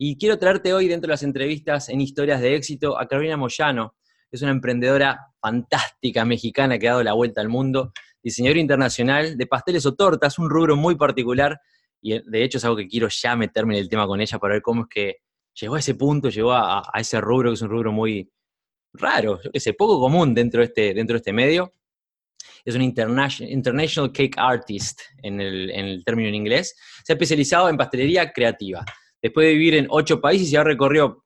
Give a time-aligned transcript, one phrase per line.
[0.00, 3.96] Y quiero traerte hoy dentro de las entrevistas en historias de éxito a Carolina Moyano.
[4.30, 9.46] Es una emprendedora fantástica mexicana que ha dado la vuelta al mundo, diseñadora internacional de
[9.48, 11.58] pasteles o tortas, un rubro muy particular
[12.00, 14.54] y de hecho es algo que quiero ya meterme en el tema con ella para
[14.54, 15.16] ver cómo es que
[15.60, 18.30] llegó a ese punto, llegó a, ese rubro que es un rubro muy
[18.92, 21.72] raro, yo qué sé, poco común dentro de este, dentro de este medio.
[22.64, 26.76] Es un international, international cake artist en el, en el término en inglés.
[27.04, 28.84] Se ha especializado en pastelería creativa
[29.22, 31.24] después de vivir en ocho países, ya recorrió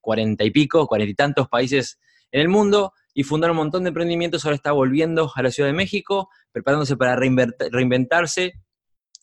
[0.00, 1.98] cuarenta y pico, cuarenta y tantos países
[2.30, 4.44] en el mundo y fundar un montón de emprendimientos.
[4.44, 8.54] Ahora está volviendo a la Ciudad de México, preparándose para reinventarse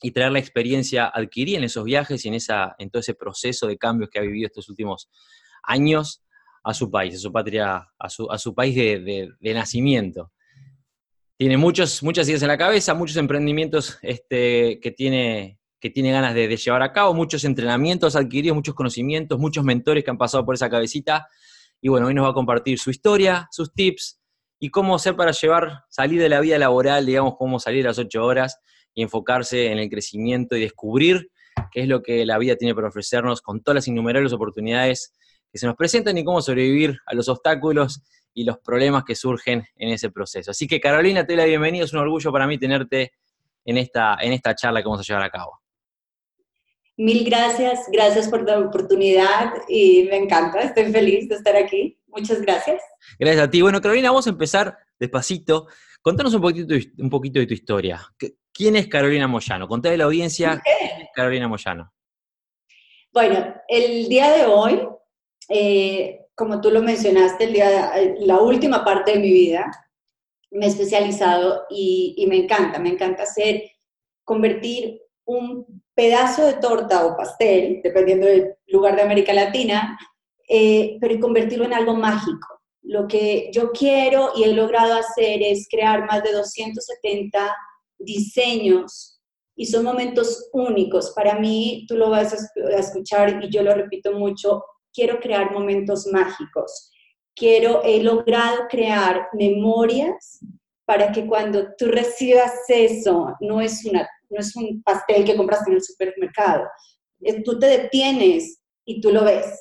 [0.01, 3.67] y traer la experiencia adquirida en esos viajes y en, esa, en todo ese proceso
[3.67, 5.09] de cambios que ha vivido estos últimos
[5.63, 6.23] años
[6.63, 10.31] a su país, a su patria, a su, país de, de, nacimiento.
[11.37, 16.35] Tiene muchos, muchas ideas en la cabeza, muchos emprendimientos este, que tiene que tiene ganas
[16.35, 20.53] de, llevar a cabo, muchos entrenamientos adquiridos, muchos conocimientos, muchos mentores que han pasado por
[20.53, 21.27] esa cabecita.
[21.81, 24.21] Y bueno, hoy nos va a compartir su historia, sus tips
[24.59, 27.97] y cómo hacer para llevar, salir de la vida laboral, digamos, cómo salir a las
[27.97, 28.59] ocho horas
[28.93, 31.31] y enfocarse en el crecimiento y descubrir
[31.71, 35.15] qué es lo que la vida tiene para ofrecernos con todas las innumerables oportunidades
[35.51, 38.03] que se nos presentan y cómo sobrevivir a los obstáculos
[38.35, 40.51] y los problemas que surgen en ese proceso.
[40.51, 43.13] Así que Carolina, te doy la bienvenida, es un orgullo para mí tenerte
[43.65, 45.61] en esta, en esta charla que vamos a llevar a cabo.
[46.97, 51.97] Mil gracias, gracias por la oportunidad y me encanta, estoy feliz de estar aquí.
[52.07, 52.81] Muchas gracias.
[53.17, 53.61] Gracias a ti.
[53.61, 55.67] Bueno, Carolina, vamos a empezar despacito.
[56.01, 58.01] Contanos un poquito, un poquito de tu historia.
[58.53, 59.67] ¿Quién es Carolina Moyano?
[59.67, 61.93] Contale a la audiencia quién es Carolina Moyano.
[63.13, 64.81] Bueno, el día de hoy,
[65.49, 69.71] eh, como tú lo mencionaste, el día, la última parte de mi vida,
[70.51, 73.71] me he especializado y, y me encanta, me encanta hacer,
[74.25, 79.99] convertir un pedazo de torta o pastel, dependiendo del lugar de América Latina,
[80.49, 82.59] eh, pero convertirlo en algo mágico.
[82.81, 87.55] Lo que yo quiero y he logrado hacer es crear más de 270
[87.99, 89.21] diseños
[89.55, 91.11] y son momentos únicos.
[91.15, 96.07] Para mí, tú lo vas a escuchar y yo lo repito mucho, quiero crear momentos
[96.07, 96.89] mágicos.
[97.35, 100.39] Quiero, he logrado crear memorias
[100.83, 105.69] para que cuando tú recibas eso, no es una no es un pastel que compraste
[105.69, 106.67] en el supermercado.
[107.43, 109.59] Tú te detienes y tú lo ves.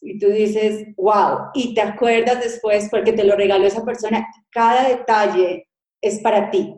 [0.00, 4.26] Y tú dices, wow, y te acuerdas después porque te lo regaló esa persona.
[4.50, 5.68] Cada detalle
[6.00, 6.74] es para ti.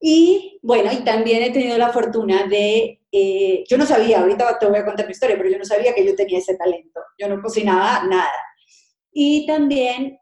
[0.00, 4.66] Y bueno, y también he tenido la fortuna de, eh, yo no sabía, ahorita te
[4.66, 7.00] voy a contar mi historia, pero yo no sabía que yo tenía ese talento.
[7.18, 8.32] Yo no cocinaba nada.
[9.12, 10.18] Y también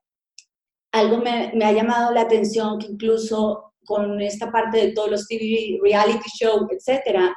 [0.93, 5.81] algo me ha llamado la atención que incluso con esta parte de todos los TV,
[5.83, 7.35] reality show, etcétera,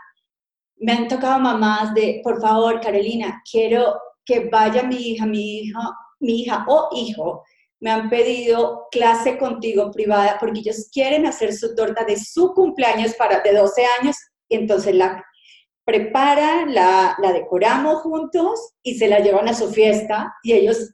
[0.75, 5.79] me han tocado mamás de, por favor, Carolina, quiero que vaya mi hija, mi hija,
[6.19, 7.43] mi hija o hijo,
[7.79, 13.15] me han pedido clase contigo privada porque ellos quieren hacer su torta de su cumpleaños
[13.15, 14.15] para de 12 años,
[14.47, 15.25] entonces la
[15.83, 20.93] preparan, la, la decoramos juntos y se la llevan a su fiesta y ellos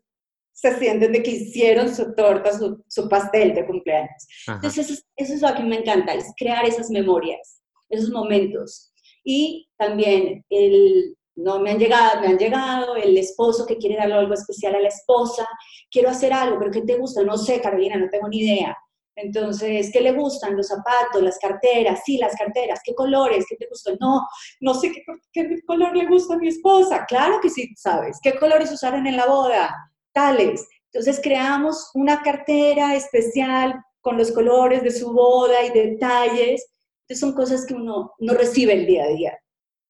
[0.60, 4.28] se sienten de que hicieron su torta, su, pastel de cumpleaños.
[4.46, 8.92] Entonces, eso, eso, es lo que me encanta, es crear esas memorias, esos momentos.
[9.24, 14.16] Y también el, no me han llegado, me han llegado el esposo que quiere darle
[14.16, 15.48] algo especial a la esposa,
[15.90, 17.24] quiero hacer algo, pero ¿qué te gusta?
[17.24, 18.78] No sé, Carolina, no tengo ni idea.
[19.16, 20.58] Entonces, ¿qué le gustan?
[20.58, 23.46] Los zapatos, las carteras, sí, las carteras, ¿qué colores?
[23.48, 23.98] ¿Qué te gustan?
[24.02, 24.26] No,
[24.60, 27.06] no sé qué, qué color le gusta a mi esposa.
[27.06, 28.18] Claro que sí, sabes.
[28.22, 29.74] ¿Qué colores usaron en la boda?
[30.14, 30.68] Tales.
[30.92, 36.68] Entonces creamos una cartera especial con los colores de su boda y detalles.
[37.02, 39.40] Entonces son cosas que uno no recibe el día a día.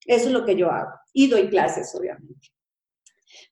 [0.06, 0.92] Eso es lo que yo hago.
[1.14, 2.50] Y doy clases, obviamente.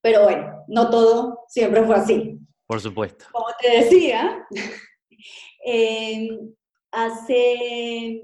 [0.01, 2.39] Pero bueno, no todo siempre fue así.
[2.65, 3.25] Por supuesto.
[3.31, 4.45] Como te decía,
[5.65, 6.53] em,
[6.91, 8.23] hace,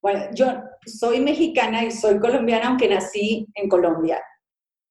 [0.00, 0.46] bueno, yo
[0.86, 4.22] soy mexicana y soy colombiana, aunque nací en Colombia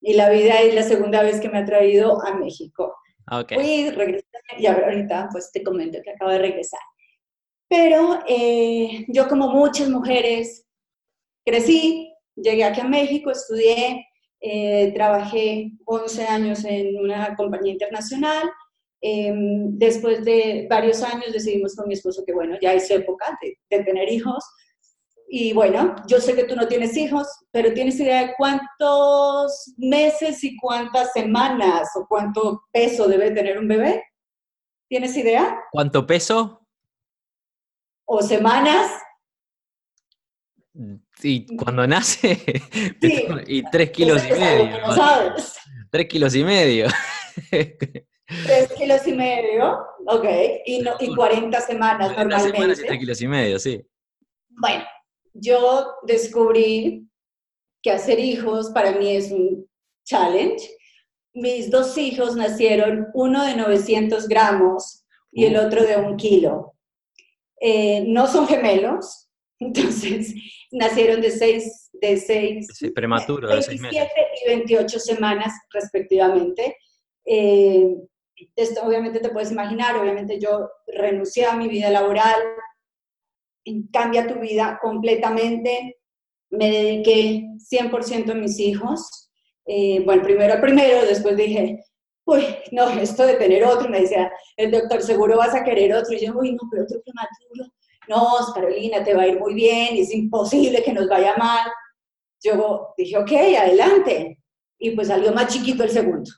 [0.03, 2.93] y la vida es la segunda vez que me ha traído a México.
[3.31, 3.57] Okay.
[3.57, 4.27] Fui, regresé
[4.59, 6.81] y ahorita pues te comento que acabo de regresar.
[7.69, 10.67] Pero eh, yo como muchas mujeres
[11.45, 14.05] crecí, llegué aquí a México, estudié
[14.45, 18.51] eh, trabajé 11 años en una compañía internacional.
[18.99, 23.57] Em, después de varios años decidimos con mi esposo que, bueno, ya es época de,
[23.69, 24.43] de tener hijos.
[25.35, 30.43] Y bueno, yo sé que tú no tienes hijos, pero ¿tienes idea de cuántos meses
[30.43, 34.03] y cuántas semanas o cuánto peso debe tener un bebé?
[34.87, 35.57] ¿Tienes idea?
[35.71, 36.67] ¿Cuánto peso?
[38.05, 38.91] ¿O semanas?
[41.23, 42.35] Y cuando nace,
[43.01, 43.25] Sí.
[43.47, 44.81] y tres kilos y medio.
[44.81, 45.55] no sabes.
[45.89, 46.85] Tres kilos y medio.
[47.49, 50.25] Tres kilos y medio, ok,
[50.67, 52.83] y, no, y 40 semanas 40 semanas y normalmente.
[52.85, 53.83] tres kilos y medio, sí.
[54.49, 54.83] Bueno,
[55.33, 57.07] yo descubrí
[57.81, 59.67] que hacer hijos para mí es un
[60.05, 60.69] challenge.
[61.33, 66.75] Mis dos hijos nacieron, uno de 900 gramos y el otro de un kilo.
[67.59, 70.33] Eh, no son gemelos, entonces
[70.71, 74.41] nacieron de seis, de seis, Es prematuro, de seis 27 meses.
[74.43, 76.77] y 28 semanas respectivamente.
[77.25, 77.95] Eh,
[78.55, 82.41] esto obviamente te puedes imaginar, obviamente yo renuncié a mi vida laboral,
[83.91, 85.97] cambia tu vida completamente,
[86.49, 89.19] me dediqué 100% a mis hijos,
[89.65, 91.79] Eh, bueno, primero primero, después dije,
[92.25, 92.43] uy,
[92.73, 96.25] no, esto de tener otro, me decía el doctor, seguro vas a querer otro, y
[96.25, 97.73] yo, uy, no, pero otro prematuro,
[98.09, 101.71] no, Carolina, te va a ir muy bien, es imposible que nos vaya mal.
[102.41, 104.39] Yo dije, ok, adelante,
[104.77, 106.29] y pues salió más chiquito el segundo.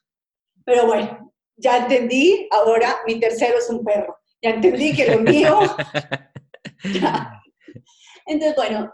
[0.64, 4.18] Pero bueno, ya entendí, ahora mi tercero es un perro.
[4.42, 5.60] Ya entendí que lo mío.
[8.26, 8.92] Entonces, bueno,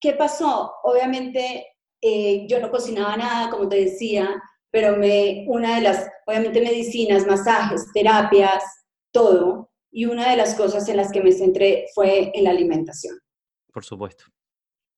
[0.00, 0.72] ¿qué pasó?
[0.84, 1.66] Obviamente,
[2.00, 7.26] eh, yo no cocinaba nada, como te decía, pero me, una de las, obviamente, medicinas,
[7.26, 8.62] masajes, terapias,
[9.12, 9.70] todo.
[9.90, 13.18] Y una de las cosas en las que me centré fue en la alimentación.
[13.72, 14.24] Por supuesto.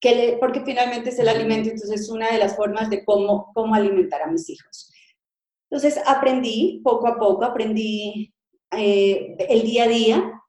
[0.00, 3.52] Que le- porque finalmente es el alimento, entonces es una de las formas de cómo,
[3.54, 4.92] cómo alimentar a mis hijos.
[5.70, 8.34] Entonces aprendí, poco a poco, aprendí
[8.72, 10.39] eh, el día a día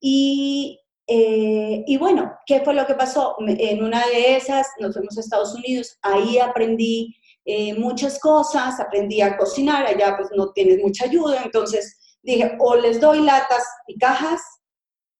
[0.00, 3.36] y, eh, y bueno, ¿qué fue lo que pasó?
[3.46, 7.14] En una de esas nos fuimos a Estados Unidos, ahí aprendí
[7.44, 12.76] eh, muchas cosas, aprendí a cocinar, allá pues no tienes mucha ayuda, entonces dije, o
[12.76, 14.40] les doy latas y cajas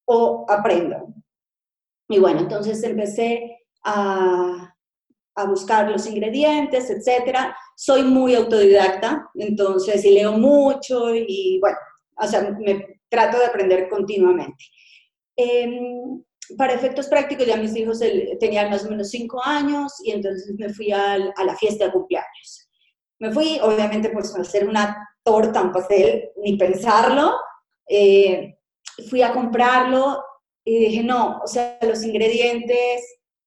[0.06, 1.14] o aprendo.
[2.08, 4.74] Y bueno, entonces empecé a,
[5.34, 7.56] a buscar los ingredientes, etcétera.
[7.76, 11.78] Soy muy autodidacta, entonces, y leo mucho y bueno,
[12.16, 14.64] o sea, me trato de aprender continuamente.
[15.36, 16.22] Em,
[16.56, 18.00] para efectos prácticos, ya mis hijos
[18.40, 21.92] tenían más o menos cinco años y entonces me fui al- a la fiesta de
[21.92, 22.68] cumpleaños.
[23.20, 27.34] Me fui, obviamente, a hacer una torta, un pastel, ni pensarlo.
[27.88, 28.56] Eh,
[29.08, 30.22] fui a comprarlo
[30.64, 33.02] y dije, no, o sea, los ingredientes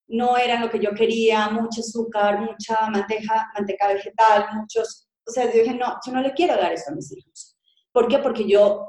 [0.07, 5.45] no eran lo que yo quería, mucho azúcar, mucha manteca, manteca vegetal, muchos, o sea,
[5.45, 7.57] yo dije, no, yo no le quiero dar esto a mis hijos.
[7.91, 8.19] ¿Por qué?
[8.19, 8.85] Porque yo,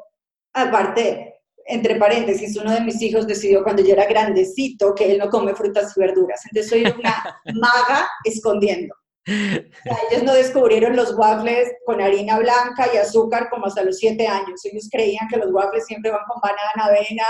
[0.55, 1.35] aparte,
[1.67, 5.55] entre paréntesis, uno de mis hijos decidió cuando yo era grandecito que él no come
[5.55, 8.95] frutas y verduras, entonces soy una maga escondiendo.
[9.27, 13.97] O sea, ellos no descubrieron los waffles con harina blanca y azúcar como hasta los
[13.97, 14.63] siete años.
[14.65, 17.25] Ellos creían que los waffles siempre van con banana, avena.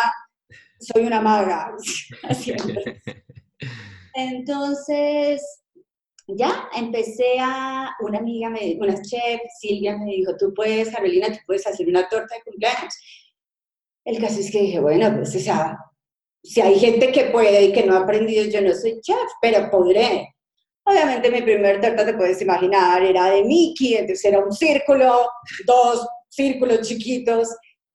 [0.80, 1.72] Soy una maga,
[2.34, 3.00] siempre.
[4.14, 5.63] Entonces,
[6.26, 11.38] ya empecé a, una amiga, me, una chef, Silvia, me dijo, tú puedes, Carolina, tú
[11.46, 12.94] puedes hacer una torta de cumpleaños.
[14.04, 15.78] El caso es que dije, bueno, pues, o sea,
[16.42, 19.70] si hay gente que puede y que no ha aprendido, yo no soy chef, pero
[19.70, 20.34] podré.
[20.86, 25.26] Obviamente mi primer torta, te puedes imaginar, era de Mickey, entonces era un círculo,
[25.66, 27.48] dos círculos chiquitos,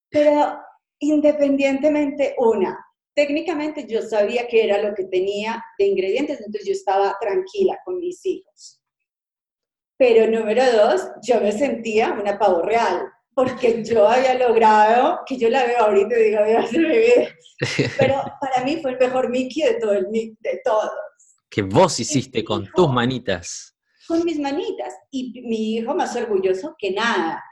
[0.09, 0.57] pero
[0.99, 2.77] independientemente, una,
[3.19, 7.99] técnicamente yo sabía que era lo que tenía de ingredientes, entonces yo estaba tranquila con
[7.99, 8.81] mis hijos.
[9.97, 15.49] Pero número dos, yo me sentía una pavo real, porque yo había logrado, que yo
[15.49, 17.27] la veo ahorita y digo, Dios mi vida,
[17.97, 20.91] pero para mí fue el mejor Mickey de todo el de todos
[21.49, 22.71] Que vos hiciste con hijo.
[22.73, 23.75] tus manitas.
[24.07, 27.43] con mis manitas y mi hijo más orgulloso que nada.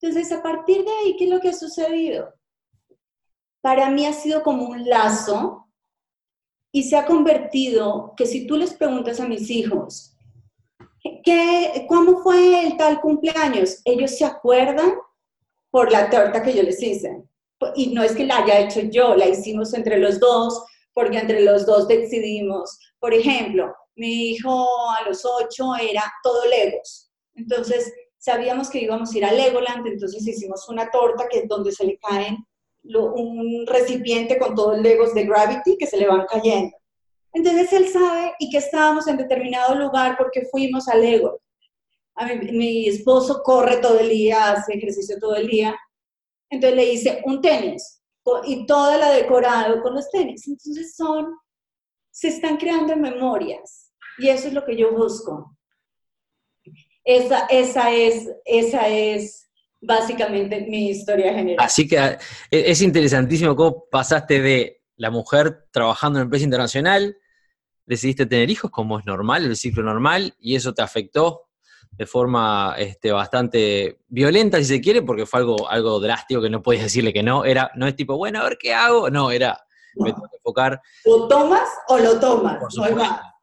[0.00, 2.32] Entonces, a partir de ahí, ¿qué es lo que ha sucedido?
[3.68, 5.68] Para mí ha sido como un lazo
[6.72, 10.16] y se ha convertido que si tú les preguntas a mis hijos,
[11.22, 13.82] ¿qué, ¿cómo fue el tal cumpleaños?
[13.84, 14.94] Ellos se acuerdan
[15.70, 17.22] por la torta que yo les hice.
[17.76, 21.42] Y no es que la haya hecho yo, la hicimos entre los dos, porque entre
[21.42, 22.78] los dos decidimos.
[22.98, 24.66] Por ejemplo, mi hijo
[24.98, 27.10] a los ocho era todo Legos.
[27.34, 31.70] Entonces, sabíamos que íbamos a ir a Legoland, entonces hicimos una torta que es donde
[31.70, 32.47] se le caen
[32.96, 36.76] un recipiente con todos los Legos de Gravity que se le van cayendo.
[37.32, 41.40] Entonces él sabe y que estábamos en determinado lugar porque fuimos al ego.
[42.14, 45.76] A mi, mi esposo corre todo el día, hace ejercicio todo el día.
[46.50, 47.98] Entonces le hice un tenis
[48.44, 50.46] y toda la decorado con los tenis.
[50.48, 51.36] Entonces son,
[52.10, 55.56] se están creando memorias y eso es lo que yo busco.
[57.04, 59.47] Esa, esa, es, esa es
[59.80, 61.64] básicamente mi historia general.
[61.64, 62.18] Así que e,
[62.50, 67.16] es interesantísimo cómo pasaste de la mujer trabajando en una empresa internacional,
[67.86, 71.48] decidiste tener hijos como es normal, el ciclo normal, y eso te afectó
[71.92, 76.62] de forma este, bastante violenta, si se quiere, porque fue algo, algo drástico que no
[76.62, 77.44] podías decirle que no.
[77.44, 79.10] Era, no es tipo, bueno, a ver qué hago.
[79.10, 79.58] No, era,
[79.96, 80.80] me tengo que enfocar.
[81.04, 82.58] ¿Lo tomas o lo tomas?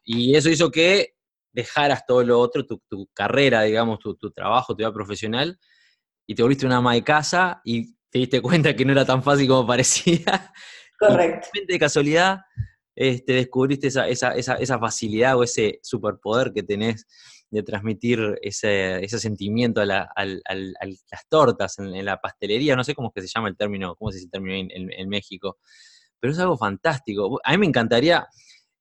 [0.06, 1.16] y eso hizo que
[1.52, 5.58] dejaras todo lo otro, tu, carrera, digamos, tu, trabajo, tu vida profesional,
[6.28, 9.22] y te volviste una ama de casa y te diste cuenta que no era tan
[9.22, 10.54] fácil como parecía.
[11.00, 11.48] Correcto.
[11.54, 12.40] Y de casualidad
[12.96, 17.06] este, descubriste esa, esa, esa, esa, facilidad o ese superpoder que tenés
[17.50, 20.08] de transmitir ese, ese sentimiento a, las
[21.30, 24.18] tortas, en, la pastelería, no sé cómo es que se llama el término, cómo se
[24.18, 25.58] dice el término en, en, México,
[26.20, 27.40] pero es algo fantástico.
[27.44, 28.26] A mí me encantaría,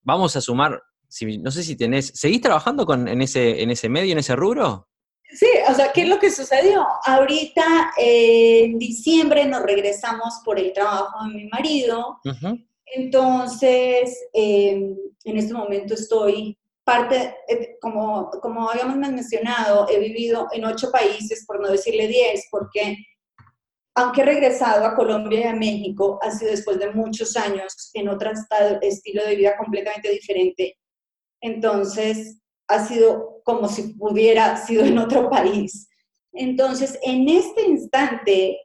[0.03, 3.89] vamos a sumar, si, no sé si tenés, ¿seguís trabajando con, en, ese, en ese
[3.89, 4.89] medio, en ese rubro?
[5.31, 6.87] Sí, o sea, ¿qué es lo que sucedió?
[7.05, 12.21] Ahorita en diciembre nos regresamos por el trabajo de mi marido.
[12.87, 20.67] Entonces, em, en este momento estoy parte, eh, como, como habíamos mencionado, he vivido en
[20.67, 22.97] ocho países, por no decirle diez, porque
[23.97, 28.09] aunque he regresado a Colombia y a México, ha sido después de muchos años en
[28.09, 28.33] otro
[28.83, 30.77] estilo de vida completamente diferente.
[31.41, 35.89] Entonces, ha sido como si hubiera sido en otro país.
[36.33, 38.59] Entonces, en este instante,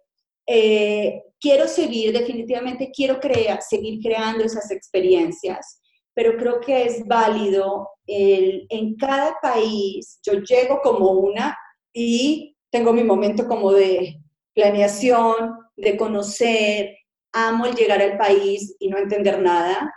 [0.47, 5.81] eh, quiero seguir, definitivamente quiero crear, seguir creando esas experiencias,
[6.13, 11.55] pero creo que es válido el, en cada país, yo llego como una
[11.93, 14.19] y tengo mi momento como de
[14.53, 16.97] planeación, de conocer,
[17.31, 19.93] amo el llegar al país y no entender nada,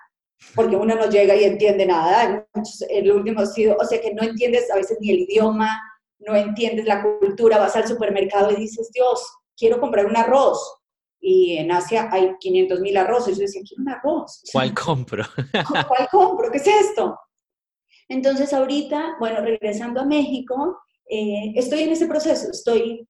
[0.55, 2.47] porque uno no llega y entiende nada.
[2.89, 5.81] El último ha sido, o sea que no entiendes a veces ni el idioma,
[6.19, 10.59] no entiendes la cultura, vas al supermercado y dices, Dios, quiero comprar un arroz.
[11.21, 13.37] Y en Asia hay 500 mil arroces.
[13.37, 14.43] Yo decía, quiero un arroz.
[14.53, 15.25] ¿Cuál compro?
[15.89, 16.51] ¿Cuál compro?
[16.51, 17.17] ¿Qué es esto?
[18.09, 23.09] Entonces ahorita, bueno, regresando a México, eh, estoy en ese proceso, estoy,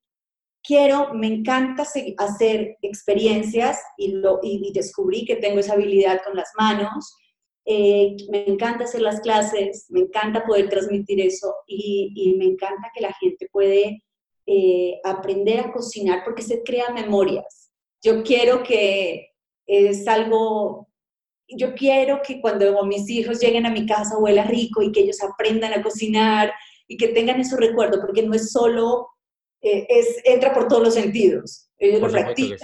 [0.62, 1.84] quiero, me encanta
[2.18, 7.16] hacer experiencias y, lo, y descubrí que tengo esa habilidad con las manos,
[7.64, 13.02] eh, me encanta hacer las clases, me encanta poder transmitir eso y, me encanta que
[13.02, 14.02] la gente puede
[14.46, 17.70] eh, aprender a cocinar porque se crean memorias.
[18.02, 19.28] Yo quiero que
[19.66, 20.88] es algo,
[21.46, 25.22] yo quiero que cuando mis hijos lleguen a mi casa huela rico y que ellos
[25.22, 26.52] aprendan a cocinar
[26.88, 29.08] y que tengan esos recuerdos, porque no es solo,
[29.62, 32.58] eh, es, entra por todos los sentidos, ellos lo practican.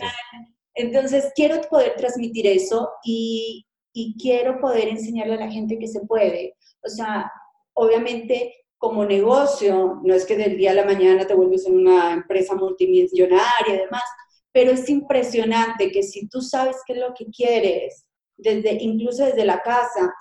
[0.74, 6.00] Entonces, quiero poder transmitir eso y, y quiero poder enseñarle a la gente que se
[6.00, 6.56] puede.
[6.84, 7.30] O sea,
[7.74, 12.12] obviamente como negocio, no es que del día a la mañana te vuelves en una
[12.12, 14.04] empresa multimillonaria y demás,
[14.52, 19.44] pero es impresionante que si tú sabes qué es lo que quieres, desde, incluso desde
[19.44, 20.14] la casa,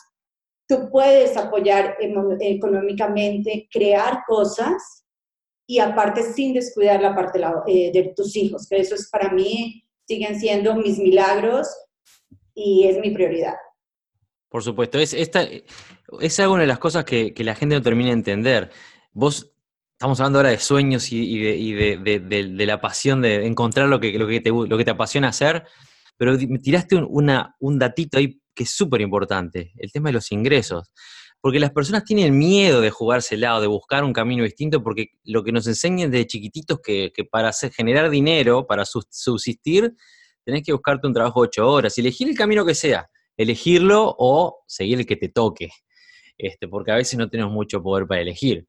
[0.67, 5.05] tú puedes apoyar económicamente, crear cosas
[5.68, 9.84] y aparte sin descuidar la parte de, eh, tus hijos, que eso es para mí,
[10.08, 11.68] siguen siendo mis milagros
[12.56, 13.56] y es mi prioridad.
[14.48, 15.46] Por supuesto, es, esta,
[16.22, 18.72] es alguna de las cosas que, la gente no termina de entender.
[19.12, 19.52] Vos,
[19.92, 24.40] estamos hablando ahora de sueños y, de, la pasión de encontrar lo que, lo, que
[24.40, 25.66] te, lo que te apasiona hacer,
[26.16, 30.32] pero tiraste un, una, un datito ahí que es súper importante, el tema de los
[30.32, 30.94] ingresos.
[31.41, 35.44] Porque las personas tienen miedo de jugársela o de buscar un camino distinto, porque lo
[35.44, 39.96] que nos enseñan desde chiquititos que, que para generar dinero, para subsistir,
[40.48, 44.63] tenés que buscarte un trabajo de ocho horas elegir el camino que sea, elegirlo o
[44.65, 45.70] seguir el que te toque,
[46.38, 48.65] este, porque a veces no tenemos mucho poder para elegir.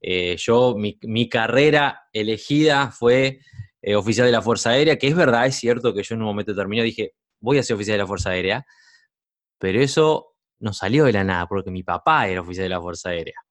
[0.00, 3.40] Eh, yo, mi, carrera elegida fue
[3.82, 6.28] eh, oficial de la Fuerza Aérea, que es verdad, es cierto que yo en un
[6.28, 8.64] momento terminé, dije, voy a ser oficial de la Fuerza Aérea,
[9.58, 13.10] pero eso no salió de la nada, porque mi papá era oficial de la Fuerza
[13.10, 13.46] Aérea.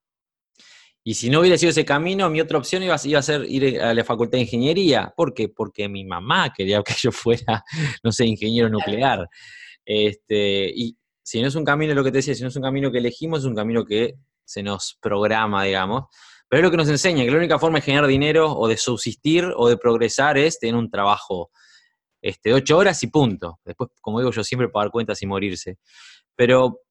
[1.07, 3.93] Y si no hubiera sido ese camino, mi otra opción iba, a ser ir a
[3.93, 5.13] la facultad de ingeniería.
[5.15, 5.49] ¿Por qué?
[5.49, 7.63] Porque mi mamá quería que yo fuera,
[8.03, 9.27] no sé, ingeniero nuclear.
[9.85, 12.63] Este, y si no es un camino, lo que te decía, si no es un
[12.63, 16.05] camino que elegimos, es un camino que se nos programa, digamos.
[16.49, 18.77] Pero es lo que nos enseña, que la única forma de generar dinero o de
[18.77, 21.51] subsistir o de progresar es tener un trabajo
[22.19, 23.59] este, de ocho horas y punto.
[23.63, 25.77] Después, como digo yo, siempre pagar cuentas y morirse.
[26.35, 26.81] Pero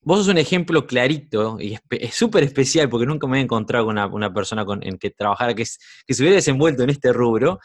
[0.00, 3.98] vos sos un ejemplo clarito y es súper especial porque nunca me he encontrado con
[3.98, 5.64] una, persona en que trabajara que,
[6.06, 7.58] que se hubiera desenvuelto en este rubro.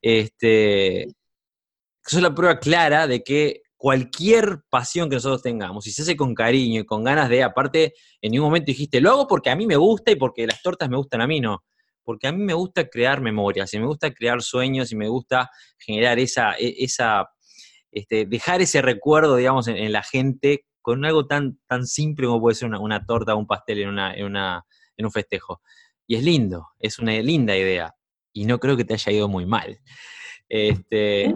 [0.00, 1.06] Este,
[2.04, 6.34] sos la prueba clara de que cualquier pasión que nosotros tengamos, si se hace con
[6.34, 7.92] cariño y con ganas de, aparte,
[8.22, 10.88] en ningún momento dijiste, lo hago porque a mí me gusta y porque las tortas
[10.88, 11.64] me gustan a mí, no.
[12.02, 15.50] Porque a mí me gusta crear memorias, y me gusta crear sueños, y me gusta
[15.78, 17.28] generar esa, e, esa
[17.94, 22.54] este, dejar ese recuerdo, digamos, en, la gente con algo tan, tan simple como puede
[22.54, 24.66] ser una, torta o un pastel en, una, en, una,
[24.98, 25.62] en un festejo.
[26.06, 27.94] Y es lindo, es una linda idea.
[28.34, 29.80] Y no creo que te haya ido muy mal.
[30.46, 31.34] Este,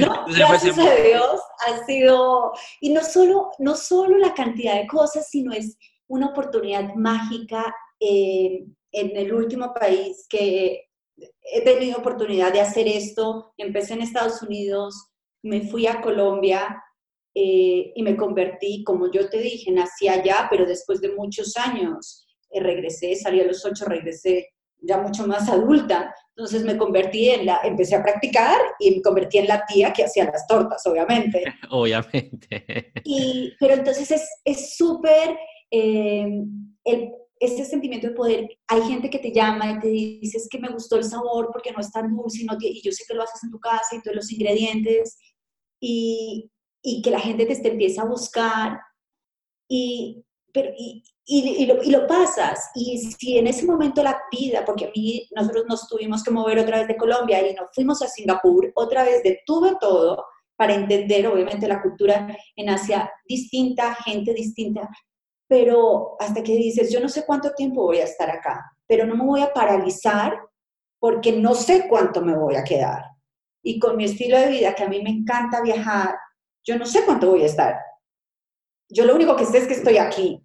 [0.00, 5.28] No, gracias a Dios ha sido, y no solo, no solo la cantidad de cosas,
[5.30, 5.78] sino es
[6.08, 13.54] una oportunidad mágica eh, en el último país que he tenido oportunidad de hacer esto.
[13.56, 15.12] Empecé en Estados Unidos,
[15.44, 16.82] me fui a Colombia
[17.38, 22.26] eh, y me convertí, como yo te dije, nací allá, pero después de muchos años
[22.48, 26.14] eh, regresé, salí a los ocho, regresé ya mucho más adulta.
[26.34, 30.04] Entonces me convertí en la, empecé a practicar y me convertí en la tía que
[30.04, 31.44] hacía las tortas, obviamente.
[31.70, 32.92] obviamente.
[33.04, 35.36] Y, pero entonces es súper,
[35.70, 36.42] eh,
[37.38, 40.70] este sentimiento de poder, hay gente que te llama y te dice, es que me
[40.70, 43.50] gustó el sabor porque no es tan dulce y, yo sé que lo haces en
[43.50, 45.18] tu casa y todos los ingredientes,
[45.78, 46.50] y,
[46.88, 48.80] y que la gente te, te empieza a buscar.
[49.68, 52.70] Y, pero, y, y, lo, y, lo, pasas.
[52.76, 56.60] Y si en ese momento la vida, porque a mí nosotros nos tuvimos que mover
[56.60, 60.24] otra vez de Colombia y nos fuimos a Singapur, otra vez detuve todo
[60.54, 64.88] para entender obviamente la cultura en Asia distinta, gente distinta,
[65.48, 69.16] pero hasta que dices, yo no sé cuánto tiempo voy a estar acá, pero no
[69.16, 70.38] me voy a paralizar
[71.00, 73.02] porque no sé cuánto me voy a quedar.
[73.60, 76.14] Y con mi estilo de vida, que a mí me encanta viajar,
[76.66, 77.76] yo no sé cuánto voy a estar.
[78.88, 80.42] Yo lo único que sé es que estoy aquí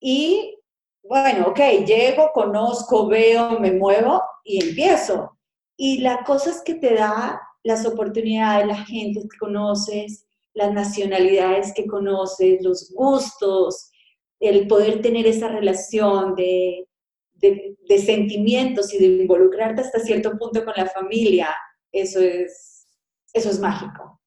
[0.00, 0.54] y
[1.02, 5.38] bueno, ok, llego, conozco, veo, me muevo y empiezo.
[5.76, 11.72] Y la cosa es que te da las oportunidades, la gente que conoces, las nacionalidades
[11.74, 13.90] que conoces, los gustos,
[14.40, 16.86] el poder tener esa relación de,
[17.34, 21.48] de, sentimientos y de involucrarte hasta cierto punto con la familia,
[21.92, 22.86] eso es,
[23.32, 24.17] eso es mágico.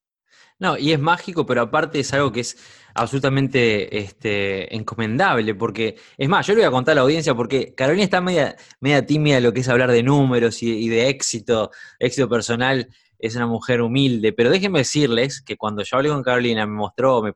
[0.61, 2.55] No, y es mágico, pero aparte es algo que es
[2.93, 7.73] absolutamente este, encomendable, porque, es más, yo le voy a contar a la audiencia, porque
[7.73, 11.71] Carolina está media, media tímida de lo que es hablar de números y, de éxito,
[11.97, 16.67] éxito personal, es una mujer humilde, pero déjenme decirles que cuando yo hablé con Carolina,
[16.67, 17.33] me mostró, me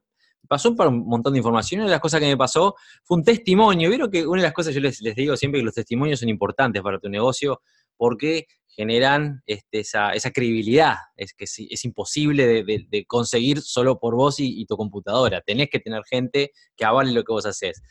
[0.47, 3.89] pasó un montón de información, una de las cosas que me pasó fue un testimonio,
[3.89, 6.29] vieron que una de las cosas yo les, les digo siempre que los testimonios son
[6.29, 7.59] importantes para tu negocio,
[7.97, 10.95] porque generan este, esa, esa, credibilidad.
[11.15, 15.41] Es que es, imposible de, conseguir solo por vos y, tu computadora.
[15.41, 17.81] Tenés que tener gente que avale lo que vos haces.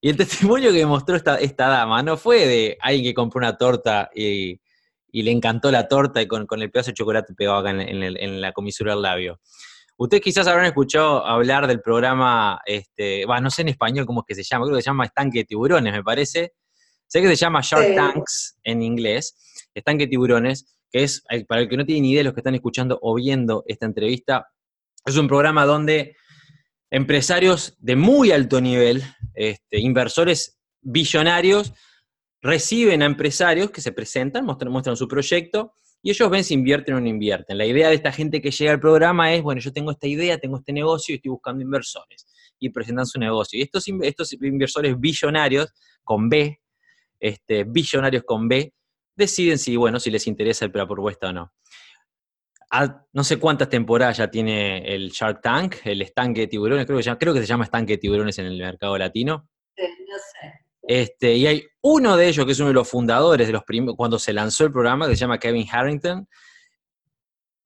[0.00, 3.56] Y el testimonio que mostró esta, esta dama no fue de alguien que compró una
[3.56, 4.60] torta y,
[5.12, 8.94] le encantó la torta y con, el pedazo de chocolate pegado acá en, la comisura
[8.94, 9.40] del labio.
[9.96, 14.34] Ustedes quizás habrán escuchado hablar del programa, este, no sé en español cómo es que
[14.34, 16.54] se llama, creo que se llama Estanque de Tiburones, me parece.
[17.06, 19.36] Sé que se llama Shark Tanks en inglés
[19.74, 22.54] Estanque Tiburones, que es, eh, para el que no tiene ni idea, los que están
[22.54, 24.48] escuchando o viendo esta entrevista,
[25.04, 26.16] es un programa donde
[26.90, 29.02] empresarios de muy alto nivel,
[29.34, 31.72] este, inversores billonarios,
[32.40, 36.94] reciben a empresarios que se presentan, muestran, muestran su proyecto y ellos ven si invierten
[36.94, 37.56] o no invierten.
[37.56, 40.36] La idea de esta gente que llega al programa es, bueno, yo tengo esta idea,
[40.36, 42.26] tengo este negocio y estoy buscando inversores.
[42.58, 43.58] Y presentan su negocio.
[43.58, 46.60] Y estos, estos inversores billonarios, con B,
[47.18, 48.74] este, billonarios con B,
[49.16, 51.52] deciden si, bueno, si les interesa la propuesta o no.
[53.12, 57.04] no sé cuántas temporadas ya tiene el Shark Tank, el estanque de tiburones, creo que,
[57.04, 59.48] ya, creo que se llama estanque de tiburones en el mercado latino.
[59.76, 60.64] Sí, no sé.
[60.86, 63.62] Este, y hay uno de ellos que es uno de los fundadores de los
[63.96, 66.28] cuando se lanzó el programa, que se llama Kevin Harrington.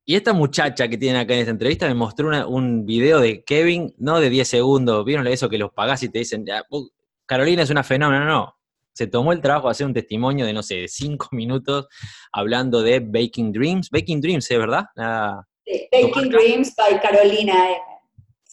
[0.05, 3.95] Y esta muchacha que tienen acá en esta entrevista me mostró un video de Kevin,
[3.99, 5.05] no de 10 segundos.
[5.05, 6.89] ¿Vieron eso que los pagás y te dicen, uh,
[7.27, 8.25] Carolina es una fenómeno?
[8.25, 8.58] No, no
[8.99, 11.87] se tomó el trabajo de hacer un testimonio de, no sé, de cinco minutos
[12.33, 13.91] hablando de Baking Dreams.
[13.91, 14.87] Baking Dreams, ¿es verdad?
[14.97, 17.55] Baking Dreams by Carolina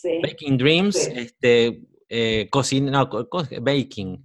[0.03, 0.21] M.
[0.21, 3.10] Baking Dreams, este, eh, cocina, no,
[3.60, 4.23] baking.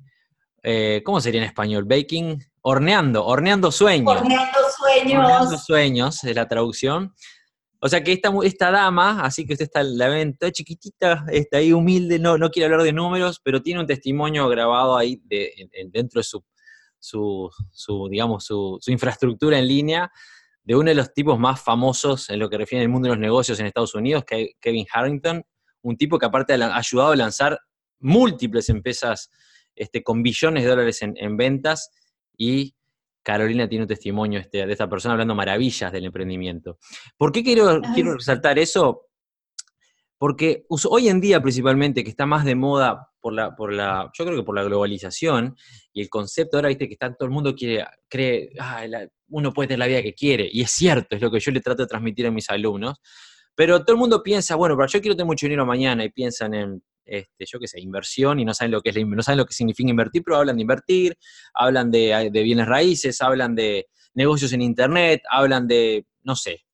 [0.63, 1.85] Eh, ¿Cómo sería en español?
[1.87, 4.15] Baking, horneando, horneando sueños.
[4.15, 5.25] Horneando sueños.
[5.25, 7.15] Horneando sueños es la traducción.
[7.81, 11.59] O sea que esta, esta dama, así que usted está, la ven toda chiquitita, está
[11.59, 15.51] ahí humilde, no, no quiere hablar de números, pero tiene un testimonio grabado ahí de,
[15.91, 16.45] dentro de su,
[17.01, 20.11] su, digamos, su, infraestructura en línea
[20.63, 23.21] de uno de los tipos más famosos en lo que refiere al mundo de los
[23.21, 25.43] negocios en Estados Unidos, que Kevin Harrington,
[25.83, 27.59] un tipo que aparte ha ayudado a lanzar
[27.99, 29.31] múltiples empresas
[29.75, 31.91] este, con billones de dólares en, ventas
[32.37, 32.75] y
[33.23, 36.79] Carolina tiene un testimonio este, de esta persona hablando maravillas del emprendimiento.
[37.17, 39.07] ¿Por qué quiero, quiero resaltar eso?
[40.19, 44.25] Porque hoy en día principalmente, que está más de moda por la, por la, yo
[44.25, 45.57] creo que por la globalización
[45.93, 48.85] y el concepto ahora, viste, que está, todo el mundo quiere, cree, ah,
[49.29, 51.61] uno puede tener la vida que quiere, y es cierto, es lo que yo le
[51.61, 53.01] trato de transmitir a mis alumnos,
[53.55, 56.55] pero todo el mundo piensa, bueno, pero yo quiero tener mucho dinero mañana y piensan
[56.55, 58.97] en, este, yo qué sé, inversión y no saben lo que es
[59.37, 61.19] lo que significa invertir, pero hablan de invertir,
[61.55, 66.65] hablan de, de bienes raíces, hablan de negocios en internet, hablan de, no sé.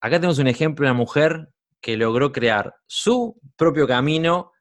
[0.00, 1.48] Acá tenemos un ejemplo de una mujer
[1.80, 4.52] que logró crear su propio camino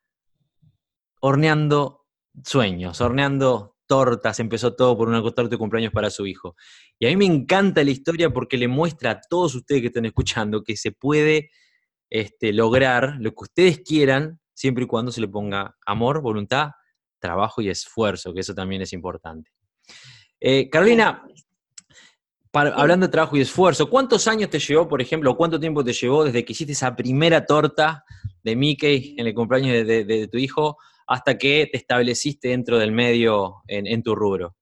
[1.19, 2.06] horneando
[2.43, 6.56] sueños, horneando tortas, empezó todo por una torta de cumpleaños para su hijo.
[7.00, 10.06] Y a mí me encanta la historia porque le muestra a todos ustedes que están
[10.06, 11.50] escuchando que se puede
[12.13, 16.69] este, lograr lo que ustedes quieran siempre y cuando se le ponga amor, voluntad,
[17.17, 19.49] trabajo y esfuerzo, que eso también es importante.
[20.39, 21.26] Eh, Carolina,
[22.52, 26.23] hablando de trabajo y esfuerzo, ¿cuántos años te llevó, por ejemplo, cuánto tiempo te llevó
[26.23, 28.06] desde que hiciste esa primera torta
[28.43, 33.63] de Mickey en el cumpleaños de, tu hijo hasta que te estableciste dentro del medio
[33.67, 34.56] en, tu rubro?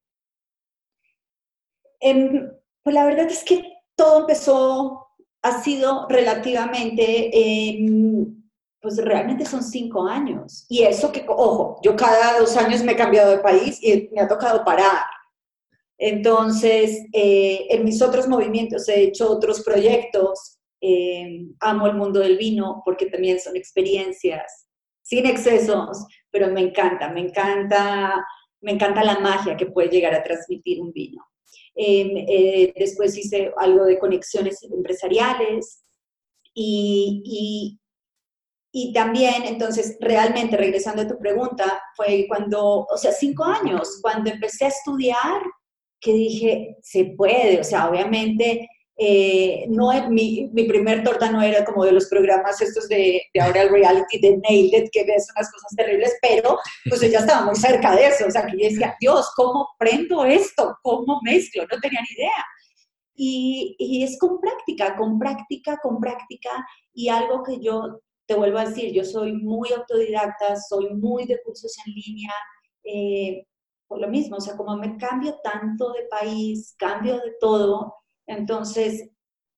[2.00, 2.50] Em,
[2.82, 3.62] pues la verdad es que
[3.94, 5.11] todo empezó,
[5.42, 8.44] ha sido relativamente, em,
[8.82, 10.66] pues realmente son cinco años.
[10.70, 14.22] Y eso que, ojo, yo cada dos años me he cambiado de país y me
[14.22, 15.06] ha tocado parar.
[15.98, 20.58] Entonces, eh, en mis otros movimientos he hecho otros proyectos.
[20.82, 24.66] Eh, amo el mundo del vino porque también son experiencias
[25.04, 28.26] sin excesos, pero me encanta, me encanta,
[28.62, 31.24] me encanta la magia que puede llegar a transmitir un vino.
[31.76, 35.84] Em, eh, después hice algo de conexiones empresariales
[36.54, 37.80] y,
[38.74, 44.30] y también, entonces, realmente, regresando a tu pregunta, fue cuando, o sea, cinco años, cuando
[44.30, 45.42] empecé a estudiar
[46.00, 48.68] que dije, se puede, o sea, obviamente,
[49.04, 53.42] eh, no, mi, mi primer torta no era como de los programas estos de, de
[53.42, 57.56] ahora el reality de Nailed que ves unas cosas terribles, pero pues ella estaba muy
[57.56, 60.78] cerca de eso, o sea, que yo decía, Dios, ¿cómo prendo esto?
[60.84, 61.64] ¿Cómo mezclo?
[61.64, 62.46] No tenía ni idea.
[63.16, 66.52] Y, y, es con práctica, con práctica, con práctica,
[66.94, 71.42] y algo que yo te vuelvo a decir, yo soy muy autodidacta, soy muy de
[71.44, 72.34] cursos en línea,
[72.84, 73.48] eh,
[73.88, 78.01] por lo mismo, o sea, como me cambio tanto de país, cambio de todo,
[78.36, 79.10] entonces,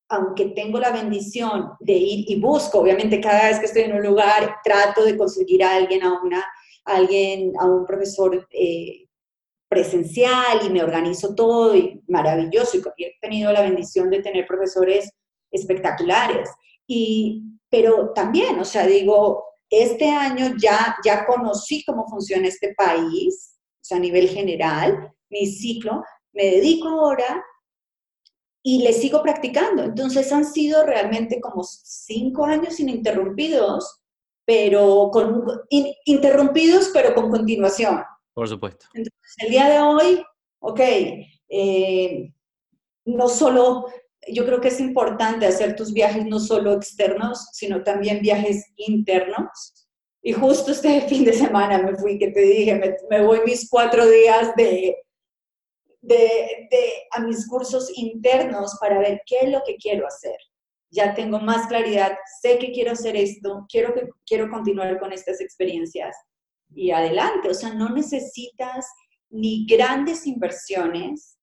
[0.09, 4.03] aunque tengo la bendición de ir y busco, obviamente cada vez que estoy en un
[4.03, 6.45] lugar, trato de conseguir a alguien, a, una,
[6.85, 9.07] alguien, a un profesor eh,
[9.67, 12.77] presencial y me organizo todo y maravilloso.
[12.97, 15.11] Y he tenido la bendición de tener profesores
[15.51, 16.49] espectaculares.
[16.85, 23.57] Y, pero también, o sea, digo, este año ya, ya conocí cómo funciona este país,
[23.57, 27.43] o sea, a nivel general, mi ciclo, me dedico ahora
[28.63, 29.83] y le sigo practicando.
[29.83, 34.01] Entonces han sido realmente como cinco años ininterrumpidos,
[34.45, 35.45] pero con
[36.05, 38.01] interrumpidos, pero con continuación.
[38.33, 38.87] Por supuesto.
[38.93, 40.23] Entonces, el día de hoy,
[40.59, 40.79] ok,
[41.49, 42.33] eh,
[43.05, 43.85] no solo,
[44.27, 49.87] yo creo que es importante hacer tus viajes no solo externos, sino también viajes internos.
[50.21, 54.07] Y justo este fin de semana me fui, que te dije, me, voy mis cuatro
[54.07, 54.95] días de,
[56.03, 56.69] de,
[57.11, 60.35] a mis cursos internos para ver qué es lo que quiero hacer.
[60.91, 65.41] Ya tengo más claridad, sé que quiero hacer esto, quiero, que, quiero continuar con estas
[65.41, 66.15] experiencias
[66.75, 67.49] y adelante.
[67.49, 68.85] O sea, no necesitas
[69.29, 71.37] ni grandes inversiones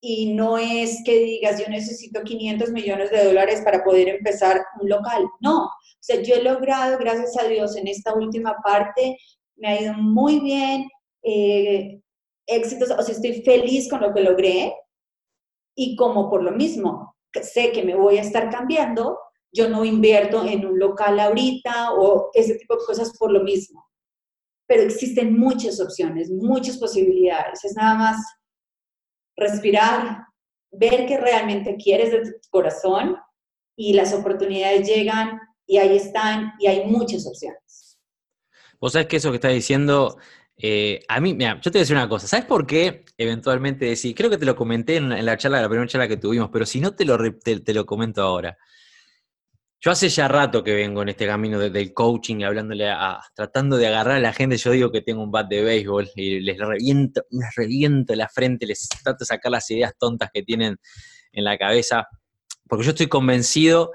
[0.00, 4.88] y no es que digas, yo necesito 500 millones de dólares para poder empezar un
[4.88, 5.28] local.
[5.40, 9.18] No, o sea, yo he logrado, gracias a Dios, en esta última parte,
[9.56, 10.88] me ha ido muy bien,
[11.24, 12.00] eh,
[12.46, 14.74] éxitos, o sea, estoy feliz con lo que logré
[15.76, 19.18] y como por lo mismo, sé que me voy a estar cambiando,
[19.52, 23.84] yo no invierto en un local ahorita o ese tipo de cosas por lo mismo.
[24.66, 27.64] Pero existen muchas opciones, muchas posibilidades.
[27.64, 28.16] Es nada más
[29.36, 30.26] respirar,
[30.72, 33.16] ver qué realmente quieres de tu corazón
[33.76, 37.98] y las oportunidades llegan y ahí están y hay muchas opciones.
[38.80, 40.18] Vos sabés que eso que estás diciendo,
[40.58, 43.84] eh, a mí, mira, yo te voy a decir una cosa, ¿sabes por qué eventualmente
[43.84, 44.14] decís?
[44.16, 46.80] Creo que te lo comenté en, la charla, la primera charla que tuvimos, pero si
[46.80, 48.56] no te lo, te, lo comento ahora.
[49.78, 53.86] Yo hace ya rato que vengo en este camino del coaching, hablándole a, tratando de
[53.86, 57.22] agarrar a la gente, yo digo que tengo un bat de béisbol y les reviento,
[57.30, 60.78] les reviento la frente, les trato de sacar las ideas tontas que tienen
[61.32, 62.08] en la cabeza,
[62.66, 63.92] porque yo estoy convencido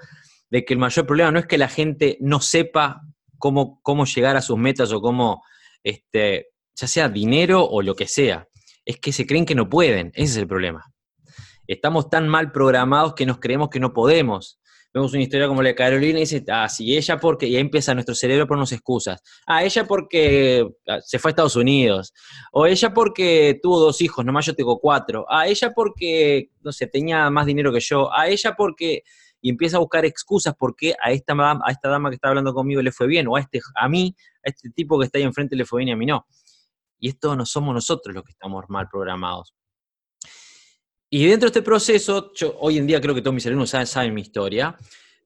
[0.51, 3.01] de que el mayor problema no es que la gente no sepa
[3.39, 5.43] cómo, cómo llegar a sus metas o cómo,
[5.83, 8.47] este, ya sea dinero o lo que sea,
[8.85, 10.83] es que se creen que no pueden, ese es el problema.
[11.67, 14.59] Estamos tan mal programados que nos creemos que no podemos.
[14.93, 17.61] Vemos una historia como la de Carolina y dice, ah, sí, ella porque, y ahí
[17.61, 19.21] empieza nuestro cerebro a ponernos excusas.
[19.47, 22.13] Ah, ella porque ah, se fue a Estados Unidos.
[22.51, 25.25] O ella porque tuvo dos hijos, nomás yo tengo cuatro.
[25.29, 28.13] Ah, ella porque, no sé, tenía más dinero que yo.
[28.13, 29.03] A ella porque,
[29.41, 32.81] y empieza a buscar excusas porque a esta, a esta dama que está hablando conmigo
[32.81, 34.13] le fue bien, o a, este, a mí,
[34.45, 36.25] a este tipo que está ahí enfrente le fue bien y a mí no.
[37.01, 39.53] Y esto no somos nosotros los que estamos mal programados.
[41.09, 44.13] Y dentro de este proceso, yo hoy en día creo que todos mis alumnos saben,
[44.13, 44.77] mi historia,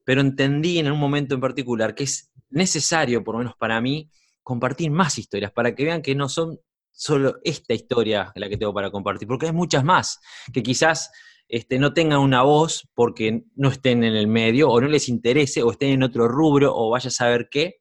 [0.02, 4.10] pero entendí en un momento en particular que es necesario, por lo menos para mí,
[4.42, 6.58] compartir más historias para que vean que no son
[6.90, 10.18] solo esta historia la que tengo para compartir, porque hay muchas más
[10.52, 11.10] que quizás
[11.46, 15.62] este, no tengan una voz porque no estén en el medio o no les interese
[15.62, 17.76] o estén en otro rubro o vaya a saber qué,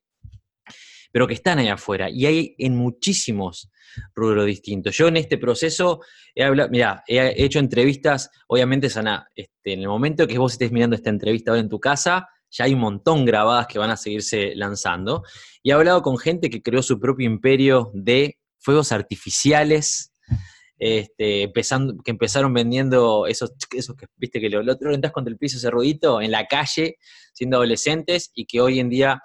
[1.16, 2.10] pero que están allá afuera.
[2.10, 3.72] Y hay en muchísimos
[4.14, 4.90] rubro distinto.
[4.90, 6.02] Yo en este proceso
[6.36, 10.74] he hablado, mira, he hecho entrevistas, obviamente, Sana, este, en el momento que vos estés
[10.74, 13.96] mirando esta entrevista ahora en tu casa, ya hay un montón grabadas que van a
[13.96, 15.24] seguirse lanzando.
[15.64, 20.12] Y he hablado con gente que creó su propio imperio de fuegos artificiales,
[20.78, 25.56] este, que empezaron vendiendo esos, esos que, viste, que lo, otro entras contra el piso
[25.56, 26.98] ese ruidito en la calle,
[27.32, 29.22] siendo adolescentes, y que hoy en día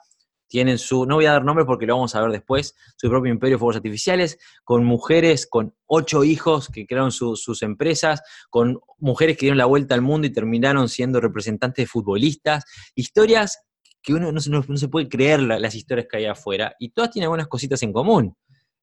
[0.50, 3.32] tienen su, no voy a dar nombres porque lo vamos a ver después, su propio
[3.32, 9.36] imperio de fuegos artificiales, con mujeres con ocho hijos que crearon sus empresas, con mujeres
[9.36, 12.64] que dieron la vuelta al mundo y terminaron siendo representantes de futbolistas,
[12.96, 13.62] historias
[14.02, 17.46] que uno no, se puede creer las historias que hay afuera, y todas tienen algunas
[17.46, 18.36] cositas en común,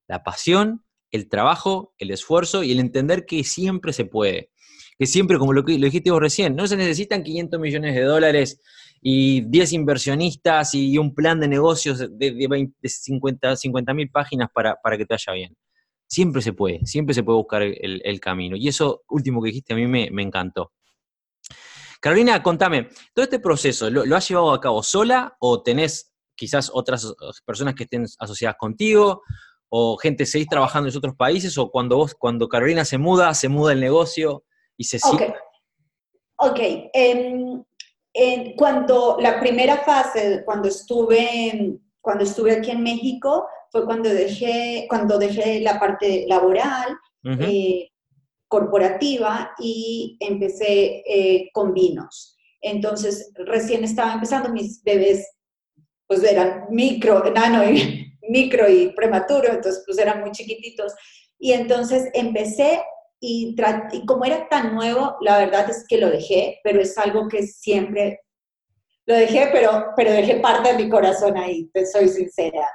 [0.08, 4.52] la pasión, el trabajo, el esfuerzo y el entender que siempre se puede,
[4.98, 8.60] que siempre, como lo, dijiste vos recién, no se necesitan 500 millones de dólares
[9.02, 15.06] y 10 inversionistas y un plan de negocios de, de, 50 mil páginas para, que
[15.06, 15.56] te vaya bien.
[16.08, 18.56] Siempre se puede, siempre se puede buscar el, camino.
[18.56, 20.72] Y eso último que dijiste a mí me, encantó.
[22.00, 27.14] Carolina, contame, ¿todo este proceso lo, has llevado a cabo sola o tenés quizás otras
[27.46, 29.22] personas que estén asociadas contigo?
[29.70, 31.56] ¿O gente seguís trabajando en otros países?
[31.58, 34.46] ¿O cuando vos, cuando Carolina se muda, se muda el negocio
[34.78, 35.00] y se?
[36.40, 36.60] Ok,
[36.94, 37.64] em,
[38.56, 45.18] cuando la primera fase, cuando estuve, cuando estuve aquí en México, fue cuando dejé, cuando
[45.18, 47.90] dejé la parte laboral, eh,
[48.48, 52.38] corporativa y empecé eh, con vinos.
[52.62, 55.28] Entonces, recién estaba empezando, mis bebés
[56.08, 60.94] pues eran micro, nano y micro y prematuro, entonces pues eran muy chiquititos.
[61.38, 62.82] Y entonces empecé
[63.20, 63.56] y,
[63.92, 67.44] y, como era tan nuevo, la verdad es que lo dejé, pero es algo que
[67.44, 68.22] siempre
[69.06, 72.68] lo dejé, pero, pero dejé parte de mi corazón ahí, te soy sincera.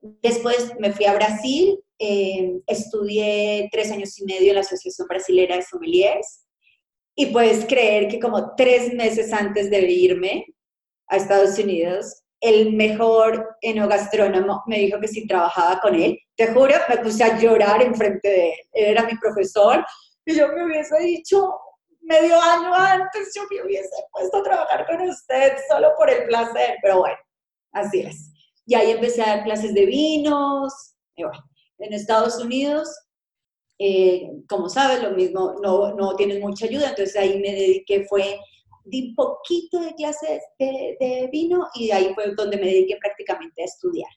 [0.00, 5.56] Después me fui a Brasil, eh, estudié tres años y medio en la Asociación Brasilera
[5.56, 6.44] de Sommeliers
[7.14, 10.44] y puedes creer que como tres meses antes de irme
[11.06, 16.74] a Estados Unidos, el mejor enogastrónomo me dijo que si trabajaba con él, te juro,
[16.88, 18.58] me puse a llorar enfrente de él.
[18.72, 19.84] Era mi profesor
[20.24, 21.52] y yo me hubiese dicho
[22.00, 26.76] medio año antes, yo me hubiese puesto a trabajar con usted solo por el placer,
[26.82, 27.16] pero bueno,
[27.72, 28.30] así es.
[28.66, 30.72] Y ahí empecé a dar clases de vinos,
[31.16, 31.38] bueno,
[31.78, 32.88] en Estados Unidos,
[33.78, 38.38] eh, como sabes, lo mismo, no, no mucha ayuda, entonces ahí me dediqué, fue
[38.84, 44.10] di poquito de clases de, vino y ahí fue donde me dediqué prácticamente a estudiar.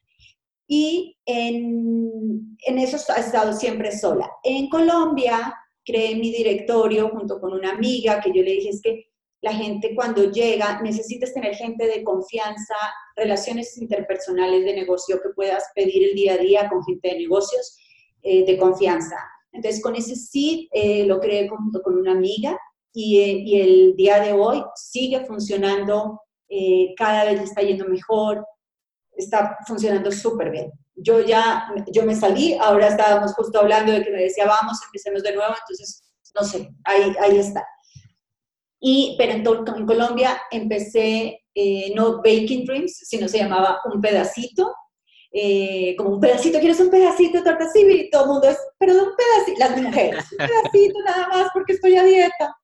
[0.68, 4.30] Y en, en eso he estado siempre sola.
[4.44, 5.54] En Colombia
[5.84, 9.06] creé mi directorio junto con una amiga que yo le dije es que
[9.40, 12.74] la gente cuando llega necesitas tener gente de confianza,
[13.16, 17.78] relaciones interpersonales de negocio que puedas pedir el día a día con gente de negocios
[18.22, 19.16] eh, de confianza.
[19.52, 22.58] Entonces con ese sí eh, lo creé junto con una amiga
[22.94, 28.44] eh, y, el día de hoy sigue funcionando, eh, cada vez está yendo mejor,
[29.18, 30.70] está funcionando súper bien.
[30.96, 35.22] Yo ya, yo me salí, ahora estábamos justo hablando de que me decía, vamos, empecemos
[35.22, 36.02] de nuevo, entonces,
[36.34, 37.64] no sé, ahí, ahí está.
[38.80, 44.74] Y, pero en, Colombia empecé eh, no Baking Dreams, sino se llamaba Un Pedacito,
[45.96, 47.68] como un pedacito, ¿quieres un pedacito de torta?
[47.70, 51.50] Sí, y todo el mundo es, pero un pedacito, las mujeres, un pedacito nada más
[51.52, 52.56] porque estoy a dieta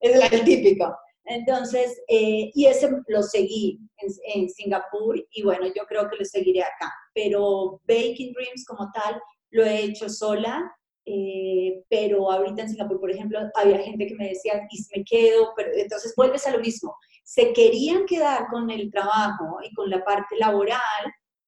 [0.00, 0.96] es el típico.
[1.28, 6.62] Entonces, eh, y ese lo seguí en, Singapur y bueno, yo creo que lo seguiré
[6.62, 6.92] acá.
[7.14, 10.72] Pero Baking Dreams como tal lo he hecho sola,
[11.04, 15.52] eh, pero ahorita en Singapur, por ejemplo, había gente que me decía, y me quedo,
[15.56, 16.94] pero entonces vuelves a lo mismo.
[17.24, 20.80] se querían quedar con el trabajo y con la parte laboral,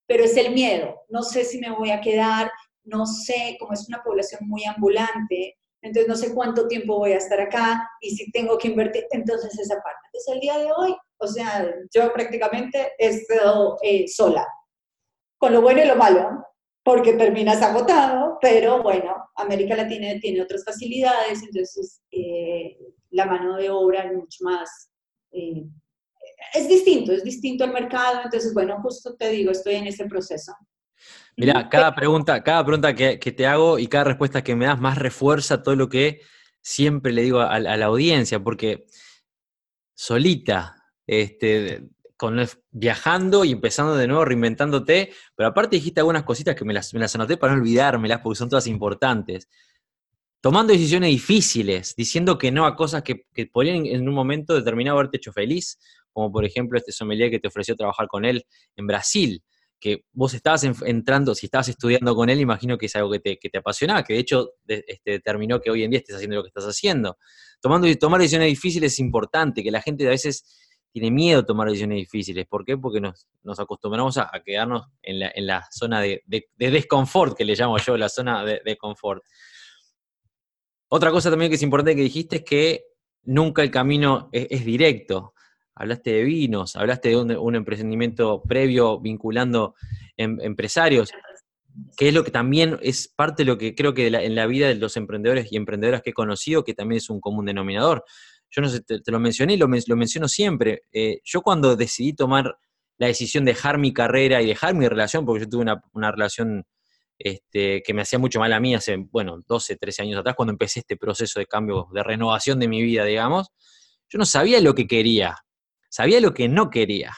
[0.07, 0.95] pero es el miedo.
[1.09, 2.51] No sé si me voy a quedar,
[2.85, 7.19] no sé, como es una población muy ambulante, entonces no sé cuánto tiempo voy a
[7.19, 9.99] estar acá y si tengo que invertir, entonces esa parte.
[10.07, 14.47] Entonces el día de hoy, o sea, yo prácticamente he estado eh, sola,
[15.39, 16.45] con lo bueno y lo malo,
[16.83, 22.77] porque terminas agotado, pero bueno, América Latina tiene otras facilidades, entonces eh,
[23.11, 24.91] la mano de obra es mucho más...
[25.33, 25.65] Eh,
[26.55, 30.53] es distinto, es distinto al mercado, entonces bueno, justo te digo, estoy en ese proceso.
[31.37, 34.99] Mira, cada pregunta, cada pregunta que, te hago y cada respuesta que me das más
[34.99, 36.21] refuerza todo lo que
[36.61, 38.85] siempre le digo a, la audiencia, porque
[39.95, 42.39] solita, este, con,
[42.71, 47.01] viajando y empezando de nuevo, reinventándote, pero aparte dijiste algunas cositas que me las, me
[47.01, 49.49] las anoté para no olvidármelas porque son todas importantes.
[50.43, 54.99] Tomando decisiones difíciles, diciendo que no a cosas que, que podrían en un momento determinado
[54.99, 55.79] haberte hecho feliz,
[56.13, 58.45] como por ejemplo este sommelier que te ofreció trabajar con él
[58.77, 59.43] en Brasil
[59.81, 63.39] que vos estabas entrando, si estabas estudiando con él, imagino que es algo que te,
[63.39, 66.43] que te apasionaba, que de hecho este, determinó que hoy en día estés haciendo lo
[66.43, 67.17] que estás haciendo.
[67.61, 70.45] Tomando, tomar decisiones difíciles es importante, que la gente a veces
[70.93, 72.47] tiene miedo a tomar decisiones difíciles.
[72.47, 72.77] ¿Por qué?
[72.77, 73.27] Porque nos,
[73.59, 77.97] acostumbramos a, quedarnos en la, en la zona de, de, desconfort, que le llamo yo,
[77.97, 79.23] la zona de, de confort.
[80.89, 82.85] Otra cosa también que es importante que dijiste es que
[83.23, 85.35] nunca el camino es directo
[85.81, 89.75] hablaste de vinos, hablaste de un, emprendimiento previo vinculando
[90.19, 91.11] em, empresarios,
[91.97, 94.69] que es lo que también es parte de lo que creo que en la vida
[94.69, 98.05] de los emprendedores y emprendedoras que he conocido, que también es un común denominador.
[98.51, 100.83] Yo no sé, te, lo mencioné lo, menciono siempre.
[100.93, 102.59] Eh, yo cuando decidí tomar
[102.99, 105.65] la decisión de dejar mi carrera y dejar mi relación, porque yo tuve
[105.95, 106.67] una, relación
[107.19, 110.53] este, que me hacía mucho mal a mí hace, bueno, 12, 13 años atrás, cuando
[110.53, 113.49] empecé este proceso de cambio, de renovación de mi vida, digamos,
[114.11, 115.37] yo no sabía lo que quería
[115.91, 117.15] sabía lo que no quería.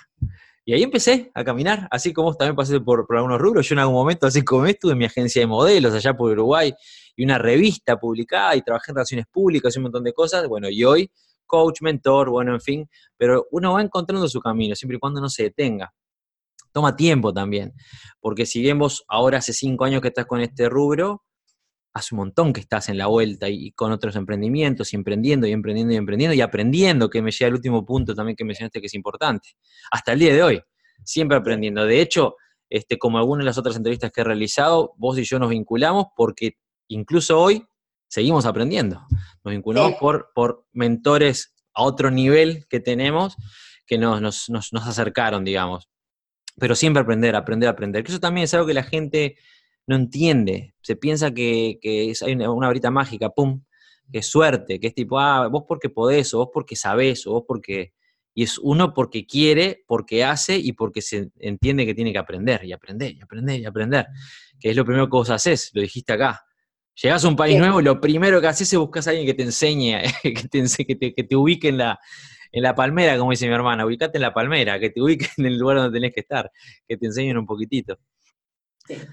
[0.64, 3.68] Y ahí empecé a caminar, así como también pasé por, algunos rubros.
[3.68, 6.72] Yo en algún momento, así como estuve en mi agencia de modelos allá por Uruguay
[7.16, 10.46] y una revista publicada y trabajé en relaciones públicas y un montón de cosas.
[10.46, 11.10] Bueno, y hoy
[11.46, 15.28] coach, mentor, bueno, en fin, pero uno va encontrando su camino siempre y cuando no
[15.28, 15.92] se detenga.
[16.72, 17.74] Toma tiempo también,
[18.20, 21.24] porque si bien vos ahora hace cinco años que estás con este rubro,
[21.94, 25.52] hace un montón que estás en la vuelta y, con otros emprendimientos y emprendiendo y
[25.52, 28.86] emprendiendo y emprendiendo y aprendiendo, que me llega el último punto también que mencionaste que
[28.86, 29.50] es importante.
[29.90, 30.62] Hasta el día de hoy,
[31.04, 31.84] siempre aprendiendo.
[31.84, 32.36] De hecho,
[32.70, 36.06] este, como algunas de las otras entrevistas que he realizado, vos y yo nos vinculamos
[36.16, 36.56] porque
[36.88, 37.66] incluso hoy
[38.08, 39.06] seguimos aprendiendo.
[39.44, 43.36] Nos vinculamos por, por mentores a otro nivel que tenemos
[43.86, 45.88] que nos, nos, nos, nos acercaron, digamos.
[46.58, 48.04] Pero siempre aprender, aprender, aprender.
[48.04, 49.36] Que eso también es algo que la gente
[49.86, 50.74] no entiende.
[50.80, 53.62] Se piensa que, es, hay una, varita mágica, pum,
[54.10, 57.32] que es suerte, que es tipo, ah, vos porque podés, o vos porque sabés, o
[57.32, 57.92] vos porque...
[58.34, 62.64] Y es uno porque quiere, porque hace y porque se entiende que tiene que aprender,
[62.64, 64.06] y aprender, y aprender, y aprender.
[64.58, 66.42] Que es lo primero que vos haces, lo dijiste acá.
[66.94, 69.42] Llegás a un país nuevo, lo primero que haces es buscar a alguien que te
[69.42, 72.00] enseñe, que te, que te, que te ubique en la,
[72.52, 75.46] en la palmera, como dice mi hermana, ubicate en la palmera, que te ubique en
[75.46, 76.50] el lugar donde tenés que estar,
[76.86, 77.98] que te enseñen un poquitito.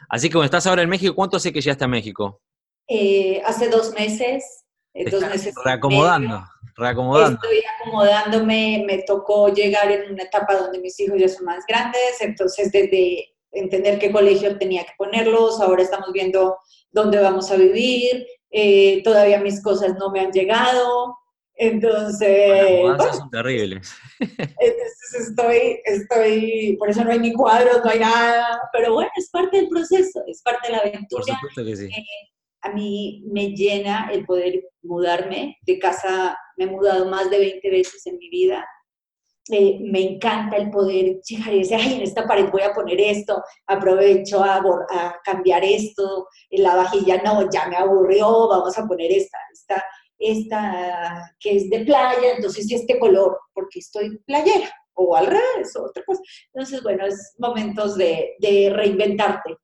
[0.10, 2.42] Así que cuando estás ahora en México, ¿cuánto hace que llegaste a México?
[2.88, 4.66] Eh, hace dos meses.
[4.94, 6.44] Eh, dos meses reacomodando,
[6.76, 7.40] reacomodando.
[7.44, 12.20] Estoy acomodándome, me tocó llegar en una etapa donde mis hijos ya son más grandes,
[12.22, 16.58] entonces desde entender qué colegio tenía que ponerlos, ahora estamos viendo
[16.92, 21.19] dónde vamos a vivir, eh, todavía mis cosas no me han llegado,
[21.60, 22.82] entonces...
[22.98, 23.94] Las son terribles.
[24.20, 29.30] Entonces estoy, estoy, por eso no hay ni cuadros, no hay nada, pero bueno, es
[29.30, 31.24] parte del proceso, es parte de la aventura.
[31.26, 31.86] Por supuesto que sí.
[31.86, 32.06] Eh,
[32.62, 37.70] a mí me llena el poder mudarme de casa, me he mudado más de 20
[37.70, 38.66] veces en mi vida.
[39.52, 43.02] Eh, me encanta el poder llegar y decir, ay, en esta pared voy a poner
[43.02, 44.58] esto, aprovecho a,
[44.92, 49.84] a cambiar esto, en la vajilla no, ya me aburrió, vamos a poner esta, esta
[50.20, 55.86] esta que es de playa, entonces este color, porque estoy playera, o al revés, o
[55.86, 56.22] otra cosa.
[56.54, 58.36] Entonces, bueno, es momentos de,
[58.76, 59.56] reinventarte.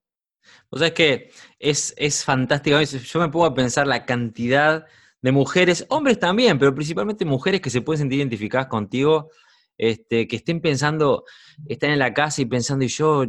[0.69, 2.81] O sea, que es, es fantástico.
[2.81, 4.85] Yo me pongo a pensar la cantidad
[5.21, 9.31] de mujeres, hombres también, pero principalmente mujeres que se pueden sentir identificadas contigo,
[9.77, 11.25] este, que estén pensando,
[11.67, 13.25] están en la casa y pensando, y yo,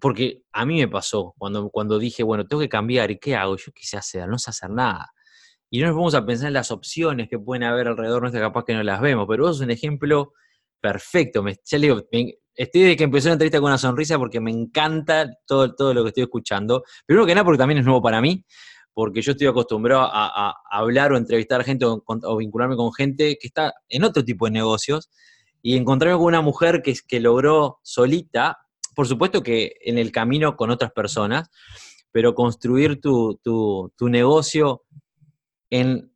[0.00, 3.56] porque a mí me pasó cuando, cuando dije, bueno, tengo que cambiar, ¿y qué hago?
[3.56, 5.12] Yo quise hacer, no sé hacer nada
[5.70, 8.64] y no nos vamos a pensar en las opciones que pueden haber alrededor nuestra, capaz
[8.64, 10.32] que no las vemos, pero vos sos un ejemplo
[10.80, 11.42] perfecto.
[11.42, 12.02] Me, ya le digo,
[12.54, 16.02] estoy de que empezó la entrevista con una sonrisa porque me encanta todo, todo lo
[16.02, 16.84] que estoy escuchando.
[17.06, 18.44] Primero que nada porque también es nuevo para mí,
[18.94, 23.74] porque yo estoy acostumbrado a, hablar o entrevistar gente o, vincularme con gente que está
[23.88, 25.10] en otro tipo de negocios.
[25.62, 28.58] y encontrarme con una mujer que, que logró solita,
[28.94, 31.50] por supuesto que en el camino con otras personas,
[32.10, 33.40] pero construir tu,
[34.00, 34.82] negocio
[35.70, 36.12] en,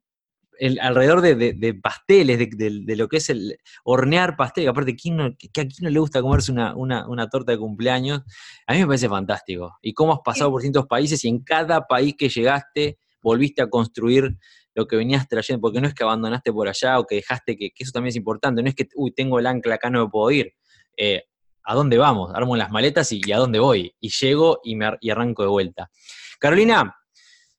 [0.80, 5.64] alrededor de, pasteles, de, lo que es el hornear pastel, aparte, ¿quién no, que a
[5.64, 8.22] quién no le gusta comerse una, una, torta de cumpleaños?
[8.66, 9.76] A mí me parece fantástico.
[9.82, 13.70] Y cómo has pasado por distintos países y en cada país que llegaste volviste a
[13.70, 14.36] construir
[14.74, 17.72] lo que venías trayendo, porque no es que abandonaste por allá o que dejaste que,
[17.76, 20.30] eso también es importante, no es que, uy, tengo el ancla acá, no me puedo
[20.30, 20.54] ir.
[20.96, 21.24] Eh,
[21.64, 22.32] ¿A dónde vamos?
[22.34, 23.94] Armo las maletas y, a dónde voy.
[24.00, 25.90] Y llego y, me, arranco de vuelta.
[26.40, 26.96] Carolina,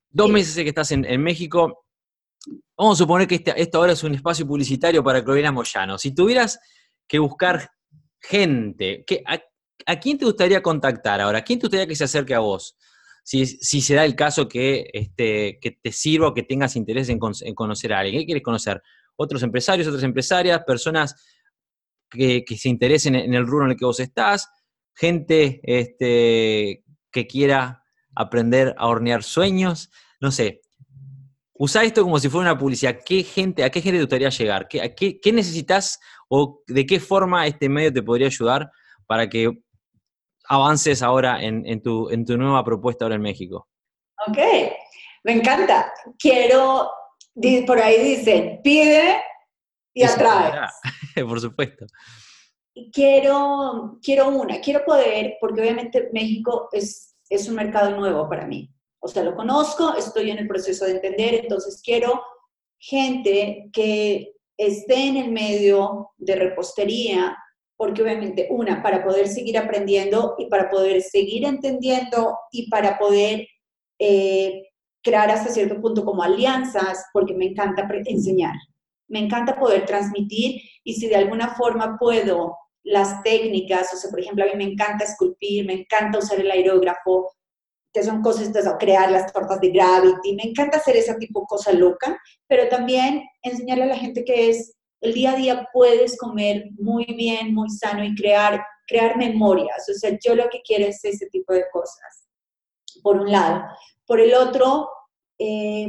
[0.10, 1.83] dos meses que estás en, México.
[2.78, 5.98] Vamos a suponer que este, esto ahora es un espacio publicitario para Carolina Moyano.
[5.98, 6.60] Si tuvieras
[7.08, 7.70] que buscar
[8.20, 9.06] gente,
[9.86, 11.40] a, quién te gustaría contactar ahora?
[11.40, 12.76] ¿A quién te gustaría que se acerque a vos?
[13.24, 17.20] si, se da el caso que, este, que te sirva o que tengas interés en,
[17.20, 18.22] conocer a alguien.
[18.22, 18.82] ¿Qué quieres conocer?
[19.16, 21.16] ¿Otros empresarios, otras empresarias, personas
[22.10, 24.50] que, se interesen en el rubro en el que vos estás?
[24.94, 27.84] ¿Gente este, que quiera
[28.16, 29.90] aprender a hornear sueños?
[30.20, 30.62] No sé.
[31.56, 33.00] Usa esto como si fuera una publicidad.
[33.06, 34.68] ¿Qué gente, ¿A qué gente te gustaría llegar?
[34.68, 38.72] ¿Qué, qué necesitas o de qué forma este medio te podría ayudar
[39.06, 39.52] para que
[40.48, 43.68] avances ahora en, tu, en tu nueva propuesta ahora en México.
[44.28, 44.38] Ok,
[45.24, 45.94] me encanta.
[46.18, 46.92] Quiero,
[47.66, 49.22] por ahí dicen, pide
[49.94, 50.68] y atrae.
[51.28, 51.86] Por supuesto.
[52.92, 58.73] Quiero, quiero una, quiero poder, porque obviamente México es, es un mercado nuevo para mí.
[59.04, 62.24] O sea, lo conozco, estoy en el proceso de entender, entonces quiero
[62.80, 67.38] gente que esté en el medio de repostería,
[67.76, 73.46] porque obviamente, una, para poder seguir aprendiendo y para poder seguir entendiendo y para poder
[74.00, 74.70] eh,
[75.04, 78.56] crear hasta cierto punto como alianzas, porque me encanta enseñar,
[79.10, 84.22] me encanta poder transmitir y si de alguna forma puedo las técnicas, o sea, por
[84.22, 87.34] ejemplo, a mí me encanta esculpir, me encanta usar el aerógrafo,
[87.94, 91.46] que son cosas, o crear las tortas de Gravity, me encanta hacer ese tipo de
[91.48, 96.18] cosa loca, pero también enseñarle a la gente que es el día a día puedes
[96.18, 99.88] comer muy bien, muy sano y crear, crear memorias.
[99.90, 102.26] O sea, yo lo que quiero es ese tipo de cosas,
[103.04, 103.64] por un lado.
[104.08, 104.90] Por el otro,
[105.38, 105.88] eh,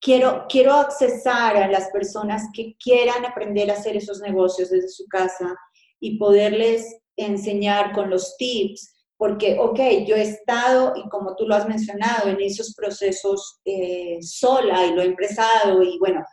[0.00, 5.06] quiero, quiero accesar a las personas que quieran aprender a hacer esos negocios desde su
[5.06, 5.54] casa
[6.00, 11.56] y poderles enseñar con los tips, porque, ok, yo he estado, y como tú lo
[11.56, 16.24] has mencionado, en esos procesos eh, sola y lo he empresado, y bueno,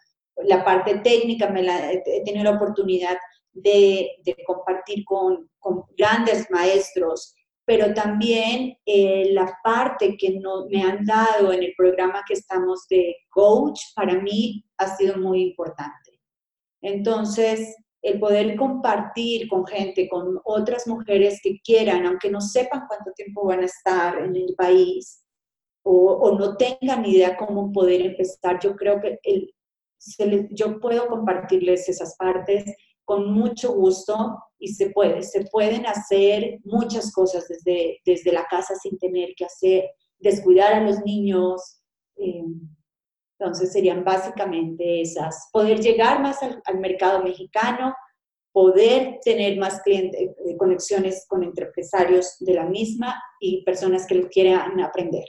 [0.43, 3.17] la parte técnica me la, he tenido la oportunidad
[3.53, 4.11] de,
[4.45, 5.49] compartir con,
[5.97, 7.33] grandes maestros,
[7.65, 12.86] pero también eh, la parte que no, me han dado en el programa que estamos
[12.88, 16.21] de coach, para mí ha sido muy importante.
[16.81, 17.75] Entonces,
[18.06, 23.47] el poder compartir con gente, con otras mujeres que quieran, aunque no sepan cuánto tiempo
[23.47, 25.24] van a estar en el país
[25.84, 29.51] o, no tengan idea cómo poder empezar, yo creo que el,
[30.51, 32.66] yo puedo compartirles esas partes
[33.06, 38.76] con mucho gusto y se puede, se pueden hacer muchas cosas desde, desde la casa
[38.76, 39.89] sin tener que hacer,
[40.20, 41.82] descuidar a los niños.
[42.18, 42.43] Eh,
[43.38, 47.93] entonces serían básicamente esas, poder llegar más al, al mercado mexicano,
[48.55, 54.29] poder tener más clientes, eh, conexiones con empresarios de la misma y personas que lo
[54.29, 55.25] quieran aprender.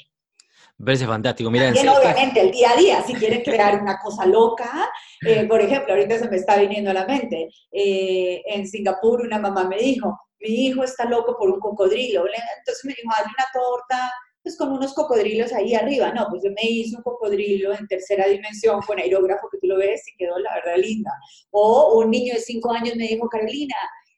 [0.79, 1.51] Parece fantástico.
[1.51, 4.89] Mira, obviamente, el día a día, si quieren crear una cosa loca,
[5.27, 9.39] eh, por ejemplo, ahorita se me está viniendo a la mente, eh, en Singapur una
[9.39, 12.27] mamá me dijo, mi hijo está loco por un cocodrilo.
[12.27, 14.13] Entonces me dijo, hazle una torta
[14.47, 16.13] pues con unos cocodrilos ahí arriba.
[16.13, 19.77] No, pues yo me hice un cocodrilo en tercera dimensión con aerógrafo que tú lo
[19.77, 21.11] ves y quedó la verdad linda.
[21.51, 23.75] O un niño de cinco años me dijo, Carolina,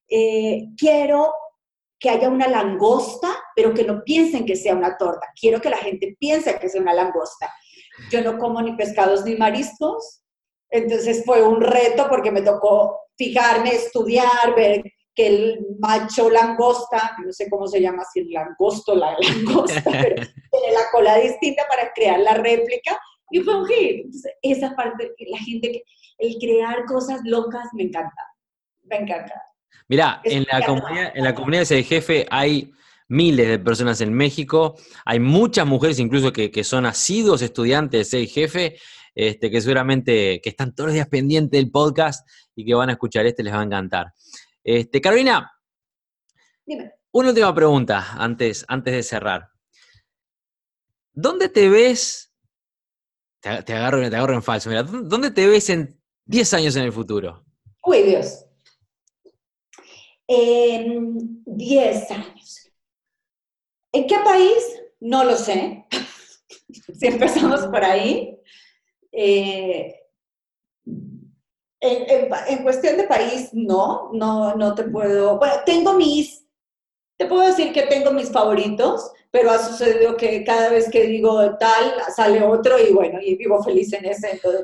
[0.07, 1.33] eh, quiero
[1.99, 5.29] que haya una langosta, pero que no piensen que sea una torta.
[5.41, 7.51] Quiero que la gente piense que sea una langosta.
[8.11, 10.21] Yo no como ni pescados ni mariscos,
[10.69, 14.83] entonces fue un reto porque me tocó fijarme, estudiar, ver
[15.19, 20.15] que el macho langosta, no sé cómo se llama, si el langosto, la langosta, pero
[20.15, 22.97] tiene la cola distinta para crear la réplica
[23.33, 24.05] y fue un hit.
[24.05, 25.83] Entonces, esa parte, la gente,
[26.19, 28.23] el crear cosas locas me encanta,
[28.85, 29.43] me encanta.
[29.89, 32.71] Mira, en la, comunidad, en la comunidad de jefe hay
[33.09, 38.77] miles de personas en México, hay muchas mujeres incluso que, son asiduos estudiantes de jefe,
[39.17, 42.93] este, que seguramente que están todos los días pendientes del podcast y que van a
[42.93, 44.13] escuchar este, les va a encantar.
[44.65, 45.51] Este, Carolina,
[46.67, 46.93] Dime.
[47.13, 49.51] una última pregunta antes, antes de cerrar.
[51.13, 52.35] ¿Dónde te ves?
[53.41, 56.83] Te, te, agarro, te agarro en falso, mira, ¿dónde te ves en 10 años en
[56.85, 57.45] el futuro?
[57.85, 58.45] Uy, Dios.
[60.27, 62.71] En 10 años.
[63.93, 64.83] ¿En qué país?
[65.01, 65.87] No lo sé.
[66.99, 68.39] si empezamos por ahí.
[69.13, 69.95] Eh,
[71.81, 75.39] en, cuestión de país, no, no, no te puedo.
[75.39, 76.45] Bueno, tengo mis,
[77.17, 81.57] te puedo decir que tengo mis favoritos, pero ha sucedido que cada vez que digo
[81.59, 84.33] tal, sale otro y bueno, y vivo feliz en ese.
[84.33, 84.63] Entonces,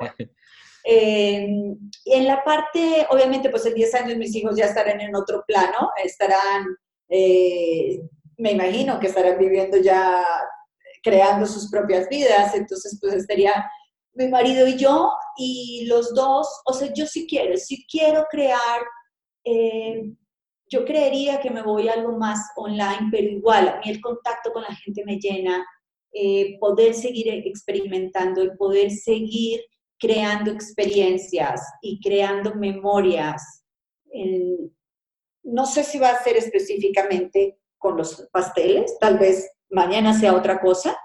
[0.85, 1.47] eh,
[2.07, 5.91] en la parte, obviamente, pues en 10 años mis hijos ya estarán en otro plano,
[6.03, 6.67] estarán,
[7.09, 8.01] eh,
[8.39, 10.25] me imagino que estarán viviendo ya,
[11.03, 13.71] creando sus propias vidas, entonces pues estaría
[14.15, 18.83] mi marido y yo, y los dos, o sea, yo sí quiero, sí quiero crear,
[19.45, 20.13] eh,
[20.71, 24.53] yo creería que me voy a algo más online, pero igual, a mí el contacto
[24.53, 25.65] con la gente me llena,
[26.13, 29.61] eh, poder seguir experimentando, el poder seguir
[29.99, 33.63] creando experiencias y creando memorias.
[35.43, 40.61] no sé si va a ser específicamente con los pasteles, tal vez mañana sea otra
[40.61, 40.97] cosa,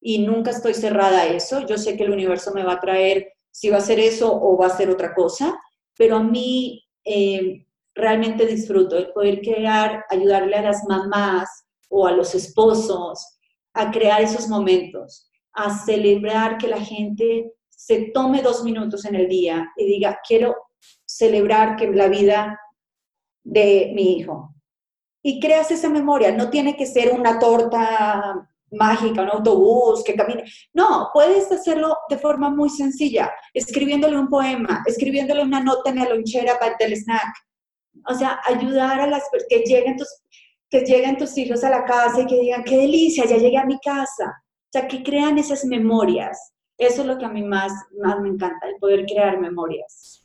[0.00, 1.66] y nunca estoy cerrada a eso.
[1.66, 4.58] Yo sé que el universo me va a traer si va a ser eso o
[4.58, 5.58] va a ser otra cosa,
[5.96, 12.12] pero a mí eh, realmente disfruto el poder crear, ayudarle a las mamás o a
[12.12, 13.38] los esposos
[13.72, 19.28] a crear esos momentos, a celebrar que la gente se tome dos minutos en el
[19.28, 20.54] día y diga, quiero
[21.04, 22.60] celebrar que la vida
[23.42, 24.54] de mi hijo.
[25.22, 30.44] Y creas esa memoria, no tiene que ser una torta mágica, un autobús que camine.
[30.72, 36.08] No, puedes hacerlo de forma muy sencilla, escribiéndole un poema, escribiéndole una nota en la
[36.08, 37.34] lonchera para el snack.
[38.08, 40.08] O sea, ayudar a las que lleguen tus
[40.70, 43.64] que lleguen tus hijos a la casa y que digan, qué delicia, ya llegué a
[43.64, 44.42] mi casa.
[44.64, 46.52] O sea, que crean esas memorias.
[46.76, 47.72] Eso es lo que a mí más,
[48.02, 50.22] más me encanta, el poder crear memorias.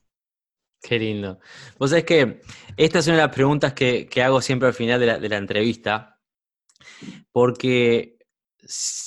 [0.82, 1.40] Qué lindo.
[1.78, 2.42] Vos sabés que
[2.76, 5.38] esta es una de las preguntas que, hago siempre al final de la, de la
[5.38, 6.20] entrevista,
[7.32, 8.18] porque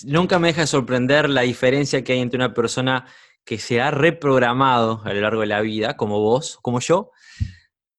[0.05, 3.07] nunca me deja de sorprender la diferencia que hay entre una persona
[3.45, 7.11] que se ha reprogramado a lo largo de la vida, como vos, como yo,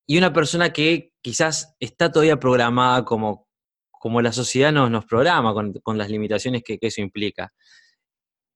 [0.07, 3.47] y una persona que quizás está todavía programada como,
[3.91, 7.53] como la sociedad nos, nos programa, con, las limitaciones que, eso implica.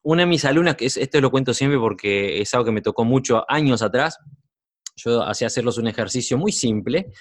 [0.04, 3.04] Una de mis alumnas, que esto lo cuento siempre porque es algo que me tocó
[3.04, 4.18] mucho años atrás,
[4.96, 7.12] yo hacía hacerlos un ejercicio muy simple,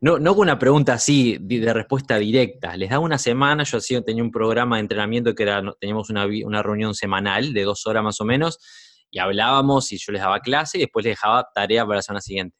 [0.00, 2.76] no, no una pregunta así de, respuesta directa.
[2.76, 6.26] Les daba una semana, yo así tenía un programa de entrenamiento que era, teníamos una,
[6.26, 8.58] una, reunión semanal de dos horas más o menos,
[9.10, 12.20] y hablábamos y yo les daba clase y después les dejaba tarea para la semana
[12.20, 12.56] siguiente.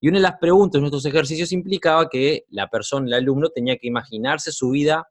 [0.00, 3.76] Y una de las preguntas de nuestros ejercicios implicaba que la persona, el alumno, tenía
[3.76, 5.06] que imaginarse su vida,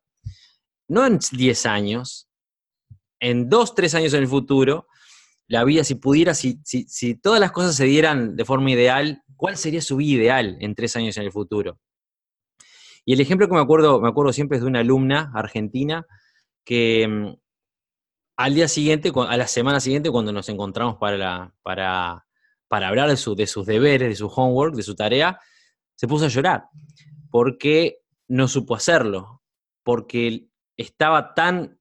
[0.87, 2.27] no en 10 años,
[3.19, 4.87] en 2, 3 años en el futuro,
[5.47, 9.23] la vida, si pudiera, si, si, si todas las cosas se dieran de forma ideal,
[9.39, 11.79] ¿cuál sería su vida ideal en tres años en el futuro?
[13.05, 16.05] Y el ejemplo que me acuerdo, me acuerdo siempre es de una alumna argentina
[16.65, 17.35] que mm,
[18.35, 22.25] al día siguiente, a la semana siguiente, cuando nos encontramos para, para,
[22.67, 25.39] para hablar de, su, de sus deberes, de su homework, de su tarea,
[25.95, 26.65] se puso a llorar
[27.31, 29.41] porque no supo hacerlo,
[29.83, 31.79] porque estaba tan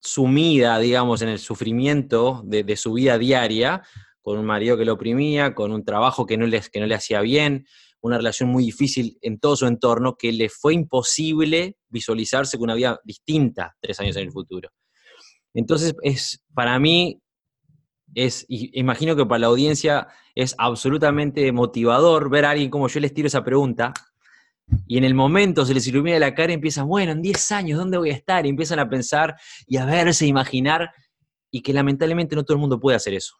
[0.00, 3.82] sumida, digamos, en el sufrimiento de, su vida diaria,
[4.28, 6.94] con un marido que lo oprimía, con un trabajo que no, le, que no le
[6.94, 7.66] hacía bien,
[8.02, 12.74] una relación muy difícil en todo su entorno, que le fue imposible visualizarse con una
[12.74, 14.68] vida distinta tres años en el futuro.
[15.54, 17.22] Entonces, es, para mí,
[18.14, 23.14] es, imagino que para la audiencia es absolutamente motivador ver a alguien como yo les
[23.14, 23.94] tiro esa pregunta,
[24.86, 27.78] y en el momento se les ilumina la cara y empiezan, bueno, en 10 años,
[27.78, 28.44] ¿dónde voy a estar?
[28.44, 30.90] Y empiezan a pensar y a verse, imaginar,
[31.50, 33.34] y que lamentablemente no todo el mundo puede hacer eso.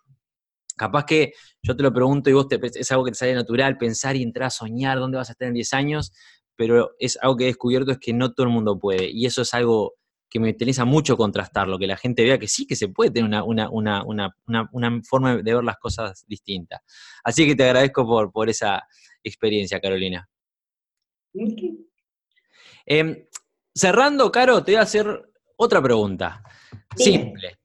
[0.79, 3.76] Capaz que yo te lo pregunto y vos te, es algo que te sale natural,
[3.76, 6.12] pensar y entrar a soñar dónde vas a estar en 10 años,
[6.57, 9.11] pero es algo que he descubierto es que no todo el mundo puede.
[9.11, 9.95] Y eso es algo
[10.31, 13.43] que me interesa mucho contrastarlo, que la gente vea que sí que se puede tener
[13.45, 16.81] una, una, forma de ver las cosas distintas.
[17.24, 18.87] Así que te agradezco por, por esa
[19.22, 20.29] experiencia, Carolina.
[22.85, 23.26] Em,
[23.74, 26.43] cerrando, Caro, te voy a hacer otra pregunta.
[26.97, 27.58] Simple.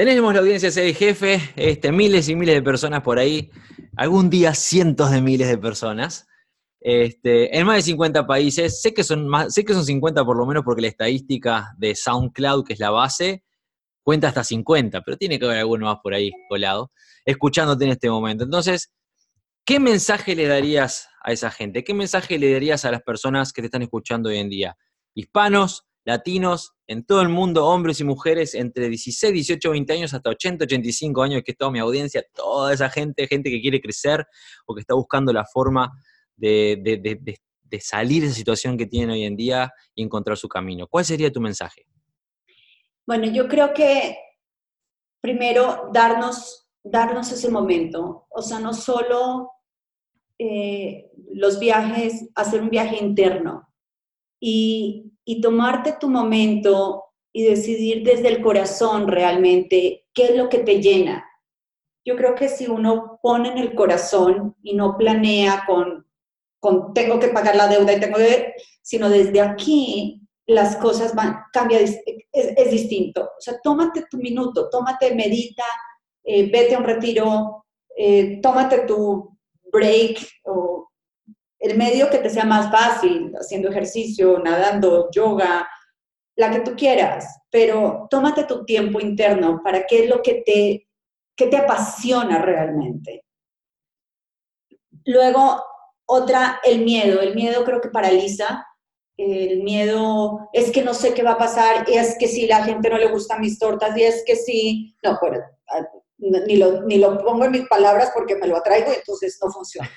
[0.00, 3.50] Tenemos la audiencia de jefe, este, miles y miles de personas por ahí,
[3.98, 6.26] algún día cientos de miles de personas,
[6.80, 8.80] este, en más de 50 países.
[8.80, 11.94] Sé que, son más, sé que son 50 por lo menos porque la estadística de
[11.94, 13.44] SoundCloud, que es la base,
[14.02, 16.90] cuenta hasta 50, pero tiene que haber alguno más por ahí colado,
[17.26, 18.44] escuchándote en este momento.
[18.44, 18.94] Entonces,
[19.66, 21.84] ¿qué mensaje le darías a esa gente?
[21.84, 24.78] ¿Qué mensaje le darías a las personas que te están escuchando hoy en día?
[25.12, 30.30] Hispanos, latinos, en todo el mundo, hombres y mujeres entre 16, 18, 20 años hasta
[30.30, 34.26] 80, 85 años, que es toda mi audiencia, toda esa gente, gente que quiere crecer
[34.66, 35.92] o que está buscando la forma
[36.36, 37.38] de,
[37.80, 40.86] salir de esa situación que tienen hoy en día y encontrar su camino.
[40.88, 41.86] ¿Cuál sería tu mensaje?
[43.06, 44.16] Bueno, yo creo que
[45.20, 49.50] primero darnos, darnos ese momento, o sea, no solo
[50.38, 53.68] eh, los viajes, hacer un viaje interno
[54.40, 60.58] y, y tomarte tu momento y decidir desde el corazón realmente qué es lo que
[60.58, 61.24] te llena.
[62.04, 66.06] Yo creo que si uno pone en el corazón y no planea con,
[66.58, 71.44] con tengo que pagar la deuda y tengo que, sino desde aquí las cosas van,
[71.52, 72.00] cambia, es,
[72.32, 73.22] es distinto.
[73.22, 75.64] O sea, tómate tu minuto, tómate, medita,
[76.24, 77.66] eh, vete a un retiro,
[77.96, 79.36] eh, tómate tu
[79.72, 80.18] break
[81.60, 85.68] el medio que te sea más fácil, haciendo ejercicio, nadando, yoga,
[86.36, 90.88] la que tú quieras, pero tómate tu tiempo interno para qué es lo que te,
[91.36, 93.24] que te apasiona realmente.
[95.04, 95.62] Luego,
[96.06, 97.20] otra, el miedo.
[97.20, 98.66] El miedo creo que paraliza.
[99.18, 102.88] El miedo es que no sé qué va a pasar, es que si la gente
[102.88, 105.40] no le gustan mis tortas, y es que si, no, bueno,
[106.16, 109.90] ni lo, ni lo pongo en mis palabras porque me lo atraigo entonces no funciona.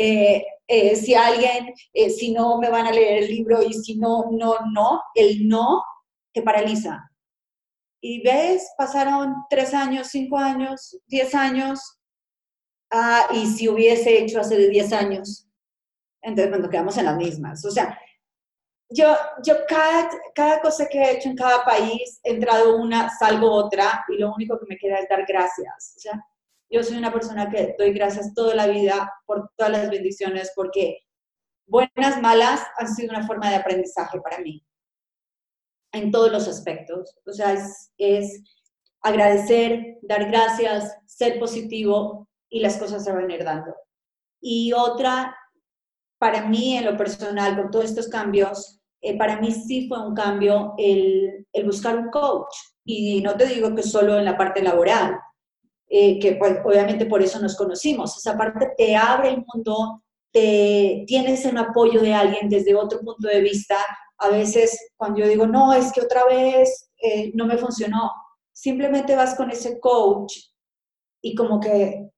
[0.00, 3.96] Eh, eh, si alguien, eh, si no me van a leer el libro y si
[3.96, 5.82] no, no, no, el no
[6.32, 7.10] te paraliza.
[8.00, 11.80] Y ves, pasaron tres años, cinco años, diez años,
[12.92, 15.48] ah, y si hubiese hecho hace diez años,
[16.22, 17.64] entonces cuando quedamos en las mismas.
[17.64, 17.98] O sea,
[18.90, 23.50] yo, yo cada, cada cosa que he hecho en cada país, he entrado una, salgo
[23.50, 25.94] otra, y lo único que me queda es dar gracias.
[25.96, 26.24] O sea,
[26.70, 30.98] yo soy una persona que doy gracias toda la vida por todas las bendiciones, porque
[31.66, 34.64] buenas, malas, han sido una forma de aprendizaje para mí,
[35.92, 37.16] en todos los aspectos.
[37.26, 37.54] O sea,
[37.96, 38.42] es,
[39.00, 43.74] agradecer, dar gracias, ser positivo y las cosas se van a ir dando.
[44.40, 45.36] Y otra,
[46.18, 50.14] para mí en lo personal, con todos estos cambios, eh, para mí sí fue un
[50.14, 52.54] cambio el, el buscar un coach.
[52.84, 55.18] Y no te digo que solo en la parte laboral,
[55.90, 58.16] eh, que pues, obviamente por eso nos conocimos.
[58.16, 63.28] Esa parte te abre el mundo, te, tienes un apoyo de alguien desde otro punto
[63.28, 63.76] de vista.
[64.18, 68.12] A veces cuando yo digo, no, es que otra vez eh, no me funcionó,
[68.52, 70.36] simplemente vas con ese coach
[71.22, 72.10] y como que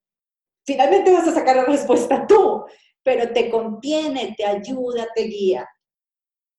[0.66, 2.64] finalmente vas a sacar la respuesta tú,
[3.02, 5.68] pero te contiene, te ayuda, te guía.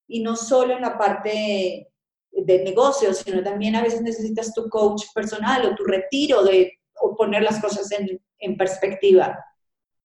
[0.08, 1.88] Y no solo en la parte
[2.32, 6.72] de negocios, sino también a veces necesitas tu coach personal o tu retiro de
[7.02, 9.44] o poner las cosas en, perspectiva.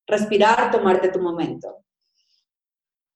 [0.07, 1.85] Respirar, tomarte tu momento.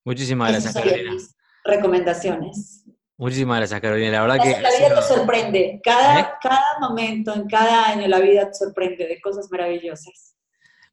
[0.05, 1.17] Muchísimas gracias, Carolina.
[1.65, 2.85] Recomendaciones.
[3.17, 4.13] Muchísimas gracias, Carolina.
[4.13, 4.61] La verdad la, que.
[4.63, 5.81] La vida te sorprende.
[5.83, 6.27] Cada, ¿Eh?
[6.43, 10.37] cada momento, en cada año, la vida te sorprende de cosas maravillosas.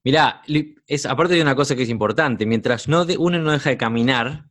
[0.03, 0.41] Mirá,
[0.85, 4.45] es, aparte de una cosa que es importante, mientras no uno no deja de caminar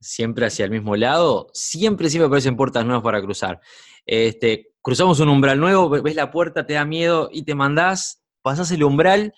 [0.00, 3.60] siempre hacia el mismo lado, siempre, siempre aparecen puertas nuevas para cruzar.
[4.04, 8.70] Este, cruzamos un umbral nuevo, ves la puerta, te da miedo y te mandás, pasás
[8.70, 9.32] el umbral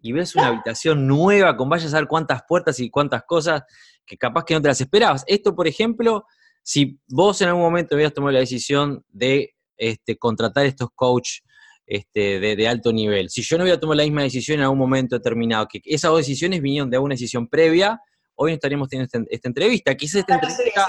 [0.00, 3.64] y ves una habitación nueva con vayas a ver cuántas puertas y cuántas cosas
[4.06, 5.24] que capaz que no te las esperabas.
[5.26, 6.24] Esto, por ejemplo,
[6.62, 11.42] si vos en algún momento hubieras tomado la decisión de este, contratar estos coaches
[11.84, 15.16] este, de, alto nivel, si yo no hubiera tomado la misma decisión en algún momento
[15.16, 18.00] determinado, que esas dos decisiones vinieron de una decisión previa,
[18.34, 19.94] hoy estaríamos teniendo esta, entrevista.
[19.94, 20.86] Quizás esta entrevista,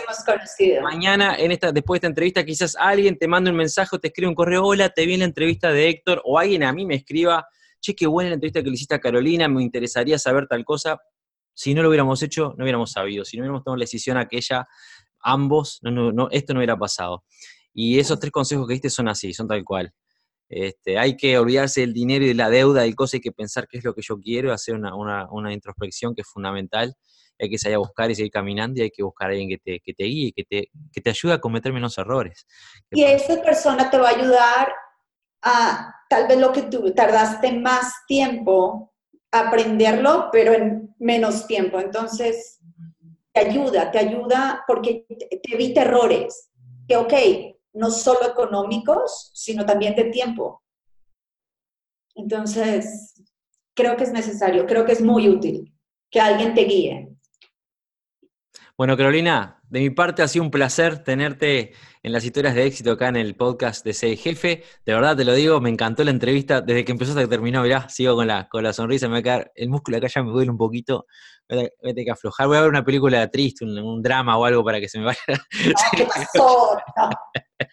[0.81, 4.07] mañana, en esta, después de esta entrevista, quizás alguien te mande un mensaje o te
[4.07, 6.85] escribe un correo, hola, te vi en la entrevista de Héctor, o alguien a mí
[6.85, 7.45] me escriba,
[7.79, 10.99] che, qué buena la entrevista que le hiciste a Carolina, me interesaría saber tal cosa.
[11.53, 13.25] Si no lo hubiéramos hecho, no hubiéramos sabido.
[13.25, 14.67] Si no hubiéramos tomado la decisión aquella,
[15.19, 17.23] ambos, no, esto no hubiera pasado.
[17.73, 19.93] Y esos tres consejos que diste son así, son tal cual.
[20.49, 23.67] Este, hay que olvidarse del dinero y de la deuda, del cosa, hay que pensar
[23.67, 24.95] qué es lo que yo quiero, hacer una,
[25.31, 26.95] una introspección que es fundamental
[27.43, 29.57] hay que salir a buscar y seguir caminando y hay que buscar a alguien que
[29.57, 32.45] te, que te guíe, que te, que te ayude a cometer menos errores.
[32.91, 34.73] Y esa persona te va a ayudar
[35.41, 38.93] a tal vez lo que tú tardaste más tiempo
[39.31, 41.79] aprenderlo, pero en menos tiempo.
[41.79, 42.59] Entonces,
[43.33, 46.49] te ayuda, te ayuda porque te evita errores.
[46.87, 47.13] Que, ok,
[47.73, 50.61] no solo económicos, sino también de tiempo.
[52.15, 53.21] Entonces,
[53.73, 55.73] creo que es necesario, creo que es muy útil
[56.11, 57.12] que alguien te guíe.
[58.83, 61.71] Bueno, Carolina, de mi parte ha sido un placer tenerte
[62.03, 64.61] en las historias de éxito acá en el podcast de Jefe.
[64.85, 67.63] De verdad te lo digo, me encantó la entrevista desde que empezó hasta que terminó.
[67.63, 70.21] Mirá, sigo con la, con la sonrisa, me va a quedar, el músculo acá ya
[70.21, 71.05] me duele un poquito.
[71.47, 72.47] Voy a, tener que aflojar.
[72.47, 75.21] Voy a ver una película triste, un, drama o algo para que se me vaya.
[75.95, 76.77] ¿qué pasó?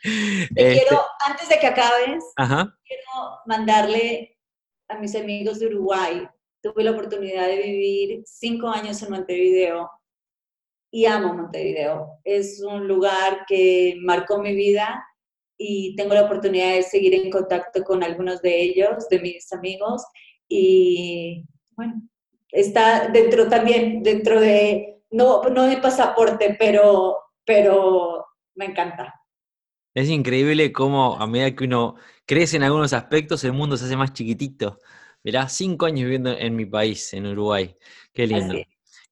[0.04, 4.38] Este quiero, antes de que acabes, quiero mandarle
[4.88, 6.28] a mis amigos de Uruguay
[6.62, 9.90] tuve la oportunidad de vivir cinco años en Montevideo
[10.90, 12.18] y amo Montevideo.
[12.24, 15.04] Es un lugar que marcó mi vida
[15.56, 20.02] y tengo la oportunidad de seguir en contacto con algunos de ellos, de mis amigos,
[20.48, 21.44] y
[21.76, 22.02] bueno,
[22.50, 29.14] está dentro también, dentro de, no, no de pasaporte, pero, pero me encanta.
[29.94, 33.96] Es increíble cómo a medida que uno crece en algunos aspectos, el mundo se hace
[33.96, 34.78] más chiquitito.
[35.22, 37.76] Mirá, cinco años viviendo en mi país, en Uruguay.
[38.12, 38.54] Qué lindo.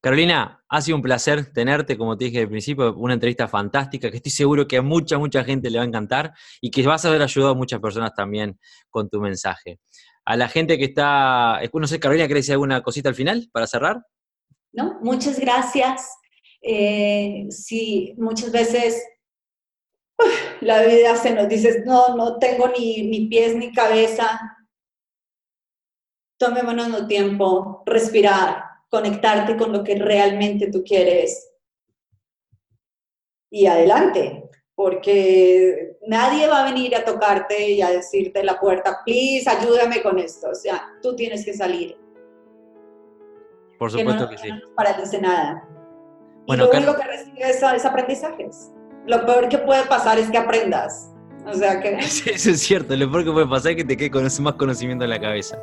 [0.01, 4.17] Carolina, ha sido un placer tenerte, como te dije al principio, una entrevista fantástica que
[4.17, 7.09] estoy seguro que a mucha, mucha gente le va a encantar y que vas a
[7.09, 8.57] haber ayudado a muchas personas también
[8.89, 9.79] con tu mensaje.
[10.23, 13.67] A la gente que está, no sé, Carolina, ¿querés decir alguna cosita al final para
[13.67, 14.01] cerrar?
[14.71, 16.07] No, muchas gracias.
[16.61, 19.03] Eh, sí, muchas veces
[20.61, 24.39] la vida se nos dice, no, no tengo ni, ni pies ni cabeza.
[26.37, 31.49] Tomémonos un tiempo, respirar, conectarte con lo que realmente tú quieres
[33.51, 38.99] y adelante, porque nadie va a venir a tocarte y a decirte en la puerta,
[39.05, 40.49] please, ayúdame con esto.
[40.49, 41.97] O sea, tú tienes que salir.
[43.77, 44.49] Por supuesto que, sí.
[44.51, 45.67] No paralice nada.
[46.45, 48.71] Bueno, y lo único que recibes es, aprendizajes.
[49.05, 51.11] Lo peor que puede pasar es que aprendas.
[51.45, 52.01] O sea que...
[52.01, 52.95] Sí, eso es cierto.
[52.95, 54.11] Lo peor que puede pasar es que te quede
[54.41, 55.59] más conocimiento en la cabeza.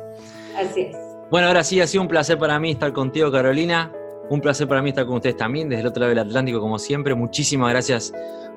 [0.57, 1.06] Así es.
[1.29, 3.91] Bueno, ahora sí, ha sido un placer para mí estar contigo, Carolina.
[4.29, 6.79] Un placer para mí estar con ustedes también, desde el otro lado del Atlántico, como
[6.79, 7.13] siempre.
[7.15, 8.13] Muchísimas gracias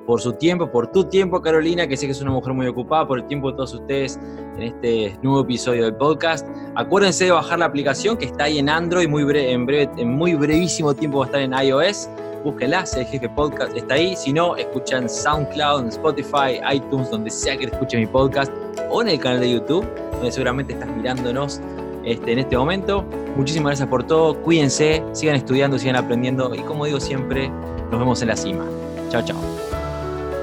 [0.07, 3.05] por su tiempo, por tu tiempo, Carolina, que sé que es una mujer muy ocupada,
[3.05, 4.17] por el tiempo de todos ustedes
[4.55, 6.47] en este nuevo episodio del podcast.
[6.75, 10.35] Acuérdense de bajar la aplicación que está ahí en Android, muy en, breve, en muy
[10.35, 12.09] brevísimo tiempo va a estar en iOS.
[12.45, 14.15] Búsquenla, el jefe podcast está ahí.
[14.15, 18.51] Si no, escuchan SoundCloud, Spotify, iTunes, donde sea que escuchen mi podcast,
[18.89, 21.61] o en el canal de YouTube, donde seguramente estás mirándonos
[22.03, 23.05] este, en este momento.
[23.35, 27.49] Muchísimas gracias por todo, cuídense, sigan estudiando, sigan aprendiendo y como digo siempre,
[27.89, 28.65] nos vemos en la cima.
[29.09, 29.37] Chao, chao.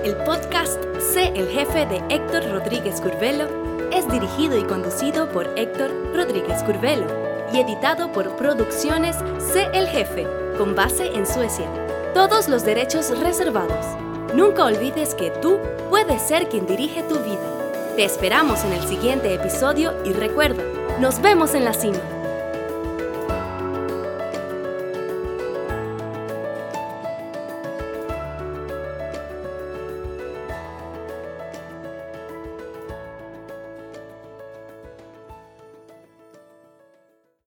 [0.05, 3.47] El podcast Sé el jefe de Héctor Rodríguez Curvelo
[3.93, 7.07] es dirigido y conducido por Héctor Rodríguez Curvelo
[7.53, 11.67] y editado por Producciones Sé el jefe, con base en Suecia.
[12.15, 13.87] Todos los derechos reservados.
[14.35, 17.95] Nunca olvides que tú puedes ser quien dirige tu vida.
[17.97, 20.63] Te esperamos en el siguiente episodio y recuerda,
[21.01, 22.18] nos vemos en la cima.